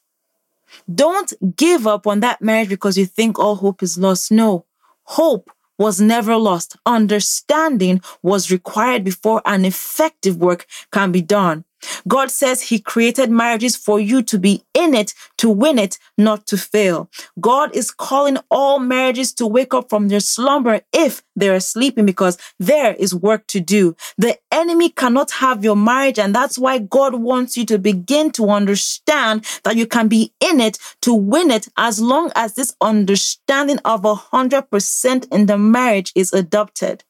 Don't 0.93 1.33
give 1.55 1.87
up 1.87 2.07
on 2.07 2.19
that 2.21 2.41
marriage 2.41 2.69
because 2.69 2.97
you 2.97 3.05
think 3.05 3.39
all 3.39 3.55
hope 3.55 3.83
is 3.83 3.97
lost. 3.97 4.31
No, 4.31 4.65
hope 5.03 5.51
was 5.77 6.01
never 6.01 6.35
lost. 6.37 6.75
Understanding 6.85 8.01
was 8.21 8.51
required 8.51 9.03
before 9.03 9.41
an 9.45 9.65
effective 9.65 10.37
work 10.37 10.65
can 10.91 11.11
be 11.11 11.21
done. 11.21 11.65
God 12.07 12.31
says 12.31 12.61
He 12.61 12.79
created 12.79 13.29
marriages 13.29 13.75
for 13.75 13.99
you 13.99 14.21
to 14.23 14.39
be 14.39 14.63
in 14.73 14.93
it, 14.93 15.13
to 15.37 15.49
win 15.49 15.77
it, 15.79 15.97
not 16.17 16.45
to 16.47 16.57
fail. 16.57 17.09
God 17.39 17.75
is 17.75 17.91
calling 17.91 18.37
all 18.49 18.79
marriages 18.79 19.33
to 19.35 19.47
wake 19.47 19.73
up 19.73 19.89
from 19.89 20.07
their 20.07 20.19
slumber 20.19 20.81
if 20.93 21.21
they 21.35 21.49
are 21.49 21.59
sleeping 21.59 22.05
because 22.05 22.37
there 22.59 22.93
is 22.93 23.13
work 23.13 23.47
to 23.47 23.59
do. 23.59 23.95
The 24.17 24.37
enemy 24.51 24.89
cannot 24.89 25.31
have 25.31 25.63
your 25.63 25.75
marriage, 25.75 26.19
and 26.19 26.33
that's 26.33 26.57
why 26.57 26.79
God 26.79 27.15
wants 27.15 27.57
you 27.57 27.65
to 27.65 27.77
begin 27.77 28.31
to 28.31 28.49
understand 28.49 29.45
that 29.63 29.75
you 29.75 29.85
can 29.85 30.07
be 30.07 30.33
in 30.39 30.59
it 30.59 30.77
to 31.01 31.13
win 31.13 31.51
it 31.51 31.67
as 31.77 31.99
long 31.99 32.31
as 32.35 32.55
this 32.55 32.75
understanding 32.81 33.79
of 33.85 34.05
a 34.05 34.15
hundred 34.15 34.69
percent 34.69 35.27
in 35.31 35.45
the 35.45 35.57
marriage 35.57 36.11
is 36.15 36.33
adopted. 36.33 37.03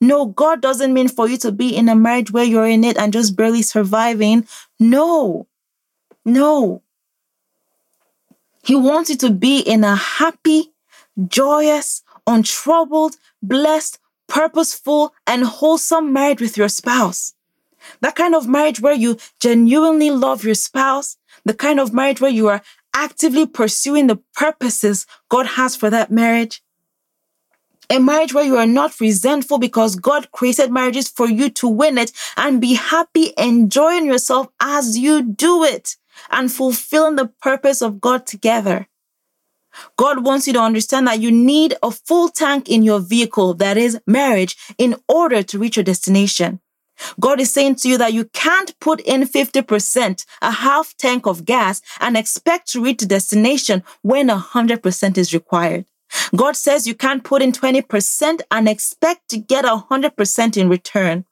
No, 0.00 0.26
God 0.26 0.62
doesn't 0.62 0.94
mean 0.94 1.08
for 1.08 1.28
you 1.28 1.36
to 1.38 1.52
be 1.52 1.76
in 1.76 1.88
a 1.88 1.94
marriage 1.94 2.30
where 2.30 2.44
you're 2.44 2.66
in 2.66 2.84
it 2.84 2.96
and 2.96 3.12
just 3.12 3.36
barely 3.36 3.62
surviving. 3.62 4.46
No, 4.78 5.46
no. 6.24 6.82
He 8.62 8.74
wants 8.76 9.10
you 9.10 9.16
to 9.18 9.30
be 9.30 9.60
in 9.60 9.84
a 9.84 9.96
happy, 9.96 10.72
joyous, 11.28 12.02
untroubled, 12.26 13.16
blessed, 13.42 13.98
purposeful, 14.26 15.14
and 15.26 15.44
wholesome 15.44 16.12
marriage 16.12 16.40
with 16.40 16.56
your 16.56 16.68
spouse. 16.68 17.34
That 18.00 18.14
kind 18.14 18.34
of 18.34 18.48
marriage 18.48 18.80
where 18.80 18.94
you 18.94 19.18
genuinely 19.40 20.10
love 20.10 20.44
your 20.44 20.54
spouse, 20.54 21.16
the 21.44 21.54
kind 21.54 21.80
of 21.80 21.92
marriage 21.92 22.20
where 22.20 22.30
you 22.30 22.48
are 22.48 22.62
actively 22.94 23.46
pursuing 23.46 24.06
the 24.06 24.20
purposes 24.34 25.06
God 25.28 25.46
has 25.46 25.76
for 25.76 25.90
that 25.90 26.10
marriage? 26.10 26.62
A 27.90 27.98
marriage 27.98 28.32
where 28.32 28.44
you 28.44 28.56
are 28.56 28.66
not 28.66 29.00
resentful 29.00 29.58
because 29.58 29.96
God 29.96 30.30
created 30.30 30.70
marriages 30.70 31.08
for 31.08 31.28
you 31.28 31.50
to 31.50 31.66
win 31.66 31.98
it 31.98 32.12
and 32.36 32.60
be 32.60 32.74
happy 32.74 33.32
enjoying 33.36 34.06
yourself 34.06 34.46
as 34.60 34.96
you 34.96 35.22
do 35.24 35.64
it 35.64 35.96
and 36.30 36.52
fulfilling 36.52 37.16
the 37.16 37.32
purpose 37.42 37.82
of 37.82 38.00
God 38.00 38.26
together. 38.26 38.86
God 39.96 40.24
wants 40.24 40.46
you 40.46 40.52
to 40.52 40.60
understand 40.60 41.08
that 41.08 41.20
you 41.20 41.32
need 41.32 41.74
a 41.82 41.90
full 41.90 42.28
tank 42.28 42.68
in 42.68 42.84
your 42.84 43.00
vehicle, 43.00 43.54
that 43.54 43.76
is 43.76 44.00
marriage, 44.06 44.56
in 44.78 44.94
order 45.08 45.42
to 45.42 45.58
reach 45.58 45.76
your 45.76 45.84
destination. 45.84 46.60
God 47.18 47.40
is 47.40 47.52
saying 47.52 47.76
to 47.76 47.88
you 47.88 47.98
that 47.98 48.12
you 48.12 48.26
can't 48.26 48.78
put 48.78 49.00
in 49.00 49.22
50%, 49.22 50.26
a 50.42 50.50
half 50.50 50.96
tank 50.96 51.26
of 51.26 51.44
gas, 51.44 51.82
and 51.98 52.16
expect 52.16 52.68
to 52.68 52.84
reach 52.84 52.98
the 52.98 53.06
destination 53.06 53.82
when 54.02 54.28
100% 54.28 55.18
is 55.18 55.34
required. 55.34 55.86
God 56.34 56.56
says 56.56 56.86
you 56.86 56.94
can't 56.94 57.24
put 57.24 57.42
in 57.42 57.52
20% 57.52 58.40
and 58.50 58.68
expect 58.68 59.28
to 59.30 59.38
get 59.38 59.64
100% 59.64 60.56
in 60.56 60.68
return. 60.68 61.24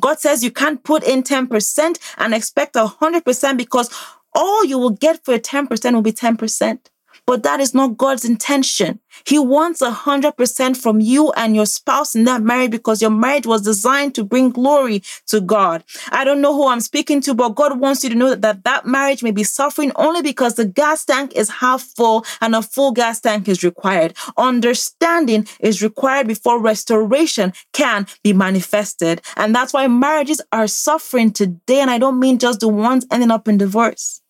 God 0.00 0.20
says 0.20 0.42
you 0.42 0.50
can't 0.50 0.82
put 0.82 1.02
in 1.04 1.22
10% 1.22 1.98
and 2.18 2.34
expect 2.34 2.74
100% 2.74 3.56
because 3.56 3.90
all 4.34 4.64
you 4.64 4.78
will 4.78 4.90
get 4.90 5.24
for 5.24 5.38
10% 5.38 5.94
will 5.94 6.02
be 6.02 6.12
10%. 6.12 6.78
But 7.26 7.42
that 7.42 7.60
is 7.60 7.74
not 7.74 7.96
God's 7.96 8.24
intention. 8.24 9.00
He 9.24 9.38
wants 9.38 9.82
a 9.82 9.90
hundred 9.90 10.36
percent 10.36 10.76
from 10.76 11.00
you 11.00 11.32
and 11.32 11.56
your 11.56 11.66
spouse 11.66 12.14
in 12.14 12.24
that 12.24 12.42
marriage 12.42 12.70
because 12.70 13.02
your 13.02 13.10
marriage 13.10 13.46
was 13.46 13.62
designed 13.62 14.14
to 14.14 14.24
bring 14.24 14.50
glory 14.50 15.02
to 15.26 15.40
God. 15.40 15.82
I 16.10 16.24
don't 16.24 16.40
know 16.40 16.54
who 16.54 16.68
I'm 16.68 16.80
speaking 16.80 17.20
to, 17.22 17.34
but 17.34 17.56
God 17.56 17.80
wants 17.80 18.04
you 18.04 18.10
to 18.10 18.16
know 18.16 18.28
that 18.30 18.42
that, 18.42 18.64
that 18.64 18.86
marriage 18.86 19.22
may 19.22 19.32
be 19.32 19.42
suffering 19.42 19.90
only 19.96 20.22
because 20.22 20.54
the 20.54 20.64
gas 20.64 21.04
tank 21.04 21.32
is 21.34 21.48
half 21.48 21.82
full 21.82 22.24
and 22.40 22.54
a 22.54 22.62
full 22.62 22.92
gas 22.92 23.20
tank 23.20 23.48
is 23.48 23.64
required. 23.64 24.14
Understanding 24.36 25.48
is 25.60 25.82
required 25.82 26.28
before 26.28 26.60
restoration 26.60 27.52
can 27.72 28.06
be 28.22 28.32
manifested. 28.32 29.20
And 29.36 29.54
that's 29.54 29.72
why 29.72 29.88
marriages 29.88 30.40
are 30.52 30.68
suffering 30.68 31.32
today. 31.32 31.80
And 31.80 31.90
I 31.90 31.98
don't 31.98 32.20
mean 32.20 32.38
just 32.38 32.60
the 32.60 32.68
ones 32.68 33.06
ending 33.10 33.30
up 33.30 33.48
in 33.48 33.58
divorce. 33.58 34.20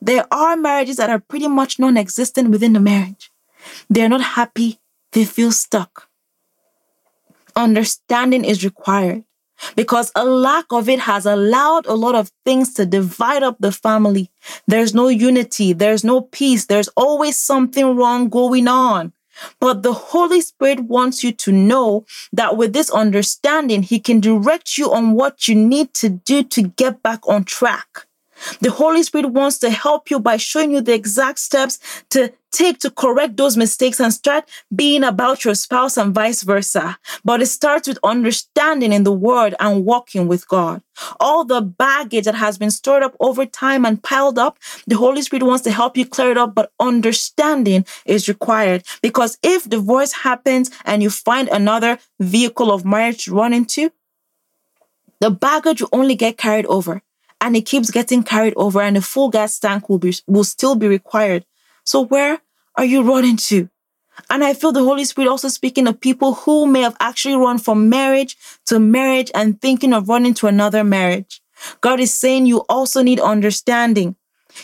There 0.00 0.26
are 0.32 0.56
marriages 0.56 0.96
that 0.96 1.10
are 1.10 1.20
pretty 1.20 1.48
much 1.48 1.78
non 1.78 1.96
existent 1.96 2.50
within 2.50 2.72
the 2.72 2.80
marriage. 2.80 3.30
They're 3.88 4.08
not 4.08 4.22
happy, 4.22 4.78
they 5.12 5.24
feel 5.24 5.52
stuck. 5.52 6.08
Understanding 7.56 8.44
is 8.44 8.64
required 8.64 9.24
because 9.76 10.10
a 10.14 10.24
lack 10.24 10.66
of 10.70 10.88
it 10.88 11.00
has 11.00 11.26
allowed 11.26 11.86
a 11.86 11.94
lot 11.94 12.14
of 12.14 12.30
things 12.44 12.72
to 12.74 12.86
divide 12.86 13.42
up 13.42 13.56
the 13.60 13.72
family. 13.72 14.30
There's 14.66 14.94
no 14.94 15.08
unity, 15.08 15.72
there's 15.72 16.04
no 16.04 16.22
peace, 16.22 16.66
there's 16.66 16.88
always 16.96 17.36
something 17.36 17.96
wrong 17.96 18.28
going 18.28 18.68
on. 18.68 19.12
But 19.58 19.82
the 19.82 19.92
Holy 19.92 20.40
Spirit 20.40 20.80
wants 20.80 21.24
you 21.24 21.32
to 21.32 21.52
know 21.52 22.04
that 22.32 22.56
with 22.56 22.72
this 22.72 22.90
understanding, 22.90 23.82
He 23.82 23.98
can 23.98 24.20
direct 24.20 24.76
you 24.76 24.92
on 24.92 25.12
what 25.12 25.48
you 25.48 25.54
need 25.54 25.94
to 25.94 26.08
do 26.08 26.42
to 26.44 26.62
get 26.62 27.02
back 27.02 27.26
on 27.28 27.44
track. 27.44 28.06
The 28.60 28.70
Holy 28.70 29.02
Spirit 29.02 29.30
wants 29.30 29.58
to 29.58 29.70
help 29.70 30.10
you 30.10 30.20
by 30.20 30.36
showing 30.36 30.72
you 30.72 30.80
the 30.80 30.94
exact 30.94 31.38
steps 31.38 31.78
to 32.10 32.32
take 32.50 32.78
to 32.80 32.90
correct 32.90 33.36
those 33.36 33.56
mistakes 33.56 34.00
and 34.00 34.12
start 34.12 34.48
being 34.74 35.04
about 35.04 35.44
your 35.44 35.54
spouse 35.54 35.96
and 35.96 36.14
vice 36.14 36.42
versa. 36.42 36.98
But 37.24 37.42
it 37.42 37.46
starts 37.46 37.86
with 37.88 37.98
understanding 38.02 38.92
in 38.92 39.04
the 39.04 39.12
word 39.12 39.54
and 39.60 39.84
walking 39.84 40.26
with 40.26 40.48
God. 40.48 40.82
All 41.18 41.44
the 41.44 41.60
baggage 41.60 42.24
that 42.24 42.34
has 42.34 42.58
been 42.58 42.70
stored 42.70 43.02
up 43.02 43.16
over 43.20 43.46
time 43.46 43.84
and 43.84 44.02
piled 44.02 44.38
up, 44.38 44.58
the 44.86 44.96
Holy 44.96 45.22
Spirit 45.22 45.44
wants 45.44 45.64
to 45.64 45.70
help 45.70 45.96
you 45.96 46.06
clear 46.06 46.32
it 46.32 46.38
up, 46.38 46.54
but 46.54 46.72
understanding 46.80 47.86
is 48.04 48.28
required. 48.28 48.84
Because 49.00 49.38
if 49.42 49.68
divorce 49.68 50.12
happens 50.12 50.70
and 50.84 51.02
you 51.02 51.10
find 51.10 51.48
another 51.48 51.98
vehicle 52.18 52.72
of 52.72 52.84
marriage 52.84 53.24
to 53.24 53.34
run 53.34 53.52
into, 53.52 53.92
the 55.20 55.30
baggage 55.30 55.82
will 55.82 55.90
only 55.92 56.14
get 56.14 56.38
carried 56.38 56.66
over 56.66 57.02
and 57.40 57.56
it 57.56 57.62
keeps 57.62 57.90
getting 57.90 58.22
carried 58.22 58.54
over 58.56 58.80
and 58.80 58.96
a 58.96 59.00
full 59.00 59.30
gas 59.30 59.58
tank 59.58 59.88
will 59.88 59.98
be 59.98 60.14
will 60.26 60.44
still 60.44 60.74
be 60.74 60.88
required. 60.88 61.44
So 61.84 62.02
where 62.02 62.40
are 62.76 62.84
you 62.84 63.02
running 63.02 63.36
to? 63.48 63.68
And 64.28 64.44
I 64.44 64.54
feel 64.54 64.72
the 64.72 64.84
Holy 64.84 65.04
Spirit 65.04 65.30
also 65.30 65.48
speaking 65.48 65.86
of 65.86 66.00
people 66.00 66.34
who 66.34 66.66
may 66.66 66.82
have 66.82 66.96
actually 67.00 67.36
run 67.36 67.58
from 67.58 67.88
marriage 67.88 68.36
to 68.66 68.78
marriage 68.78 69.30
and 69.34 69.60
thinking 69.60 69.92
of 69.92 70.08
running 70.08 70.34
to 70.34 70.46
another 70.46 70.84
marriage. 70.84 71.40
God 71.80 72.00
is 72.00 72.12
saying 72.12 72.46
you 72.46 72.64
also 72.68 73.02
need 73.02 73.20
understanding. 73.20 74.16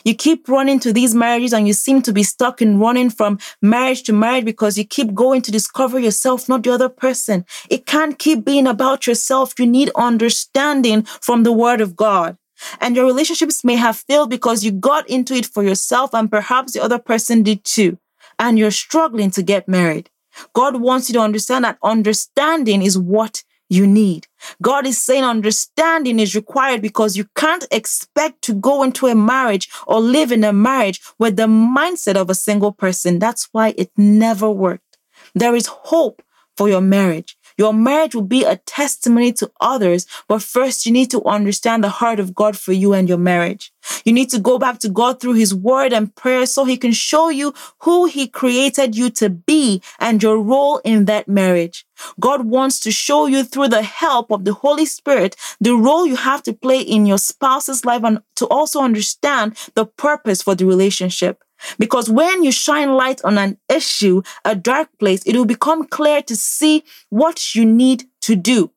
You 0.05 0.15
keep 0.15 0.49
running 0.49 0.81
to 0.81 0.93
these 0.93 1.15
marriages 1.15 1.53
and 1.53 1.67
you 1.67 1.73
seem 1.73 2.03
to 2.03 2.13
be 2.13 2.23
stuck 2.23 2.61
in 2.61 2.79
running 2.79 3.09
from 3.09 3.39
marriage 3.63 4.03
to 4.05 4.13
marriage 4.13 4.45
because 4.45 4.77
you 4.77 4.85
keep 4.85 5.15
going 5.15 5.43
to 5.43 5.53
discover 5.53 5.99
yourself, 5.99 6.49
not 6.49 6.65
the 6.65 6.73
other 6.73 6.89
person. 6.89 7.45
It 7.71 7.87
can't 7.87 8.19
keep 8.19 8.45
being 8.45 8.67
about 8.67 9.07
yourself. 9.07 9.55
You 9.59 9.67
need 9.67 9.91
understanding 9.95 11.05
from 11.05 11.45
the 11.45 11.53
word 11.53 11.81
of 11.81 11.97
God. 11.97 12.37
And 12.81 12.97
your 12.97 13.07
relationships 13.07 13.65
may 13.65 13.77
have 13.77 13.97
failed 13.97 14.31
because 14.31 14.65
you 14.65 14.73
got 14.73 15.09
into 15.09 15.35
it 15.35 15.47
for 15.47 15.63
yourself 15.63 16.15
and 16.15 16.31
perhaps 16.31 16.73
the 16.73 16.83
other 16.83 16.99
person 16.99 17.43
did 17.43 17.65
too. 17.65 17.99
And 18.39 18.59
you're 18.59 18.71
struggling 18.71 19.31
to 19.33 19.43
get 19.43 19.69
married. 19.69 20.11
God 20.53 20.81
wants 20.81 21.09
you 21.09 21.15
to 21.15 21.21
understand 21.21 21.65
that 21.65 21.79
understanding 21.83 22.83
is 22.83 22.99
what 22.99 23.43
you 23.69 23.87
need. 23.87 24.27
God 24.63 24.87
is 24.87 25.03
saying 25.03 25.25
understanding 25.25 26.21
is 26.21 26.37
required 26.37 26.83
because 26.83 27.17
you 27.17 27.27
can't 27.35 27.67
expect 27.71 28.43
to 28.43 28.55
go 28.55 28.83
into 28.83 29.07
a 29.07 29.15
marriage 29.15 29.69
or 29.87 30.01
live 30.01 30.31
in 30.31 30.45
a 30.45 30.53
marriage 30.53 31.01
with 31.19 31.37
the 31.37 31.47
mindset 31.47 32.17
of 32.17 32.31
a 32.31 32.35
single 32.35 32.73
person. 32.73 33.19
That's 33.19 33.49
why 33.53 33.75
it 33.77 33.91
never 33.97 34.51
worked. 34.51 34.99
There 35.35 35.57
is 35.57 35.67
hope 35.67 36.23
for 36.57 36.69
your 36.69 36.81
marriage. 36.81 37.36
Your 37.59 37.73
marriage 37.73 38.15
will 38.15 38.23
be 38.23 38.45
a 38.45 38.57
testimony 38.57 39.33
to 39.35 39.51
others, 39.61 40.07
but 40.29 40.43
first 40.43 40.87
you 40.87 40.93
need 40.93 41.11
to 41.11 41.25
understand 41.25 41.83
the 41.83 41.89
heart 41.89 42.21
of 42.21 42.35
God 42.35 42.57
for 42.57 42.73
you 42.73 42.93
and 42.93 43.09
your 43.09 43.19
marriage. 43.19 43.73
You 44.05 44.13
need 44.13 44.31
to 44.31 44.39
go 44.41 44.59
back 44.59 44.79
to 44.81 44.89
God 44.89 45.21
through 45.21 45.35
his 45.35 45.55
word 45.55 45.93
and 45.93 46.15
prayer 46.15 46.47
so 46.47 46.65
he 46.65 46.77
can 46.77 46.93
show 46.93 47.29
you 47.29 47.55
who 47.81 48.07
he 48.07 48.27
created 48.27 48.97
you 48.97 49.11
to 49.11 49.31
be 49.31 49.83
and 49.99 50.23
your 50.23 50.41
role 50.41 50.79
in 50.85 51.07
that 51.07 51.29
marriage. 51.29 51.87
God 52.21 52.47
wants 52.47 52.81
to 52.81 52.91
show 52.91 53.27
you 53.27 53.43
through 53.43 53.69
the 53.69 53.83
help 53.83 54.31
of 54.31 54.45
the 54.45 54.53
Holy 54.53 54.87
Spirit 54.87 55.37
the 55.61 55.75
role 55.75 56.07
you 56.07 56.17
have 56.17 56.43
to 56.45 56.53
play 56.53 56.81
in 56.81 57.07
your 57.07 57.19
spouse's 57.19 57.85
life 57.85 58.05
and 58.05 58.21
to 58.37 58.47
also 58.49 58.81
understand 58.81 59.57
the 59.75 59.87
purpose 59.87 60.43
for 60.43 60.55
the 60.55 60.67
relationship. 60.67 61.43
Because 61.79 62.11
when 62.11 62.43
you 62.43 62.53
shine 62.53 62.95
light 62.95 63.21
on 63.25 63.39
an 63.39 63.59
issue, 63.69 64.23
a 64.45 64.55
dark 64.55 64.89
place, 64.99 65.23
it 65.25 65.37
will 65.37 65.45
become 65.45 65.87
clear 65.87 66.23
to 66.23 66.37
see 66.37 66.85
what 67.11 67.55
you 67.55 67.65
need 67.65 68.05
to 68.23 68.37
do. 68.37 68.73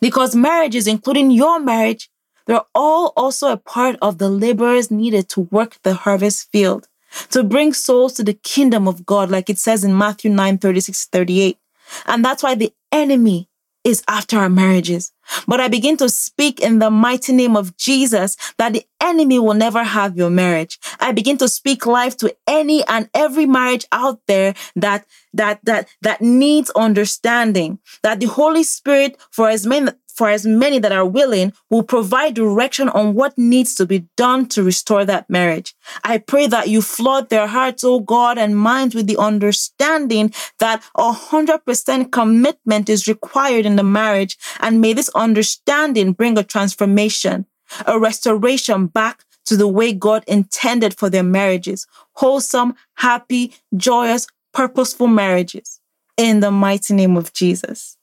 Because 0.00 0.36
marriages, 0.36 0.86
including 0.86 1.30
your 1.30 1.58
marriage, 1.58 2.10
they're 2.46 2.62
all 2.74 3.12
also 3.16 3.52
a 3.52 3.56
part 3.56 3.96
of 4.02 4.18
the 4.18 4.28
laborers 4.28 4.90
needed 4.90 5.28
to 5.30 5.42
work 5.42 5.78
the 5.82 5.94
harvest 5.94 6.50
field, 6.50 6.88
to 7.30 7.42
bring 7.42 7.72
souls 7.72 8.14
to 8.14 8.24
the 8.24 8.34
kingdom 8.34 8.88
of 8.88 9.06
God, 9.06 9.30
like 9.30 9.50
it 9.50 9.58
says 9.58 9.84
in 9.84 9.96
Matthew 9.96 10.30
9 10.30 10.58
36 10.58 11.06
38. 11.06 11.58
And 12.06 12.24
that's 12.24 12.42
why 12.42 12.54
the 12.54 12.72
enemy 12.90 13.48
is 13.84 14.02
after 14.08 14.38
our 14.38 14.48
marriages. 14.48 15.12
But 15.46 15.60
I 15.60 15.68
begin 15.68 15.96
to 15.98 16.08
speak 16.08 16.60
in 16.60 16.78
the 16.78 16.90
mighty 16.90 17.32
name 17.32 17.56
of 17.56 17.76
Jesus 17.76 18.36
that 18.58 18.72
the 18.72 18.84
enemy 19.00 19.38
will 19.38 19.54
never 19.54 19.82
have 19.82 20.16
your 20.16 20.30
marriage. 20.30 20.78
I 21.00 21.12
begin 21.12 21.38
to 21.38 21.48
speak 21.48 21.86
life 21.86 22.16
to 22.18 22.34
any 22.46 22.84
and 22.86 23.08
every 23.14 23.46
marriage 23.46 23.86
out 23.92 24.20
there 24.26 24.54
that 24.76 25.06
that 25.34 25.60
that 25.64 25.88
that 26.02 26.20
needs 26.20 26.70
understanding. 26.70 27.78
That 28.02 28.20
the 28.20 28.26
Holy 28.26 28.62
Spirit, 28.62 29.16
for 29.30 29.48
as 29.48 29.66
many 29.66 29.90
for 30.14 30.28
as 30.28 30.46
many 30.46 30.78
that 30.78 30.92
are 30.92 31.06
willing, 31.06 31.52
will 31.70 31.82
provide 31.82 32.34
direction 32.34 32.88
on 32.90 33.14
what 33.14 33.36
needs 33.36 33.74
to 33.76 33.86
be 33.86 34.06
done 34.16 34.46
to 34.46 34.62
restore 34.62 35.04
that 35.04 35.28
marriage. 35.28 35.74
I 36.04 36.18
pray 36.18 36.46
that 36.48 36.68
you 36.68 36.82
flood 36.82 37.30
their 37.30 37.46
hearts, 37.46 37.82
oh 37.84 38.00
God, 38.00 38.38
and 38.38 38.56
minds 38.56 38.94
with 38.94 39.06
the 39.06 39.16
understanding 39.16 40.32
that 40.58 40.82
a 40.96 41.12
hundred 41.12 41.64
percent 41.64 42.12
commitment 42.12 42.88
is 42.88 43.08
required 43.08 43.66
in 43.66 43.76
the 43.76 43.82
marriage. 43.82 44.36
And 44.60 44.80
may 44.80 44.92
this 44.92 45.08
understanding 45.14 46.12
bring 46.12 46.38
a 46.38 46.44
transformation, 46.44 47.46
a 47.86 47.98
restoration 47.98 48.86
back 48.86 49.24
to 49.46 49.56
the 49.56 49.68
way 49.68 49.92
God 49.92 50.24
intended 50.26 50.94
for 50.94 51.10
their 51.10 51.22
marriages. 51.22 51.86
Wholesome, 52.14 52.74
happy, 52.94 53.54
joyous, 53.76 54.26
purposeful 54.52 55.08
marriages. 55.08 55.80
In 56.16 56.40
the 56.40 56.50
mighty 56.50 56.94
name 56.94 57.16
of 57.16 57.32
Jesus. 57.32 57.96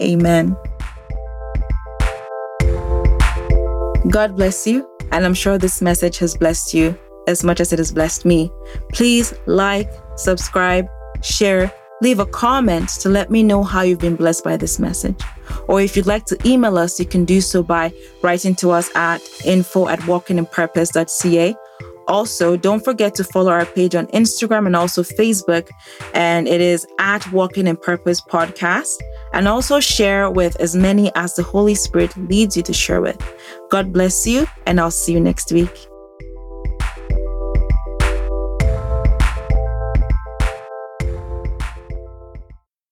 Amen. 0.00 0.56
God 4.10 4.36
bless 4.36 4.66
you, 4.66 4.88
and 5.12 5.24
I'm 5.24 5.34
sure 5.34 5.58
this 5.58 5.80
message 5.80 6.18
has 6.18 6.36
blessed 6.36 6.74
you 6.74 6.98
as 7.28 7.44
much 7.44 7.60
as 7.60 7.72
it 7.72 7.78
has 7.78 7.92
blessed 7.92 8.24
me. 8.24 8.50
Please 8.92 9.32
like, 9.46 9.90
subscribe, 10.16 10.86
share, 11.22 11.72
leave 12.00 12.18
a 12.18 12.26
comment 12.26 12.88
to 12.88 13.08
let 13.08 13.30
me 13.30 13.44
know 13.44 13.62
how 13.62 13.82
you've 13.82 14.00
been 14.00 14.16
blessed 14.16 14.42
by 14.42 14.56
this 14.56 14.80
message. 14.80 15.20
Or 15.68 15.80
if 15.80 15.96
you'd 15.96 16.06
like 16.06 16.24
to 16.26 16.38
email 16.44 16.78
us, 16.78 16.98
you 16.98 17.06
can 17.06 17.24
do 17.24 17.40
so 17.40 17.62
by 17.62 17.92
writing 18.22 18.56
to 18.56 18.72
us 18.72 18.90
at 18.96 19.22
info 19.44 19.86
at 19.88 20.00
walkinginpurpose.ca 20.00 21.54
Also, 22.08 22.56
don't 22.56 22.84
forget 22.84 23.14
to 23.14 23.24
follow 23.24 23.52
our 23.52 23.64
page 23.64 23.94
on 23.94 24.08
Instagram 24.08 24.66
and 24.66 24.74
also 24.74 25.02
Facebook, 25.04 25.70
and 26.14 26.48
it 26.48 26.60
is 26.60 26.84
at 26.98 27.30
Walking 27.32 27.68
in 27.68 27.76
Purpose 27.76 28.20
Podcast. 28.20 28.96
And 29.32 29.48
also 29.48 29.80
share 29.80 30.30
with 30.30 30.56
as 30.56 30.76
many 30.76 31.10
as 31.14 31.34
the 31.34 31.42
Holy 31.42 31.74
Spirit 31.74 32.16
leads 32.16 32.56
you 32.56 32.62
to 32.64 32.72
share 32.72 33.00
with. 33.00 33.20
God 33.70 33.92
bless 33.92 34.26
you, 34.26 34.46
and 34.66 34.78
I'll 34.78 34.90
see 34.90 35.12
you 35.12 35.20
next 35.20 35.52
week. 35.52 35.88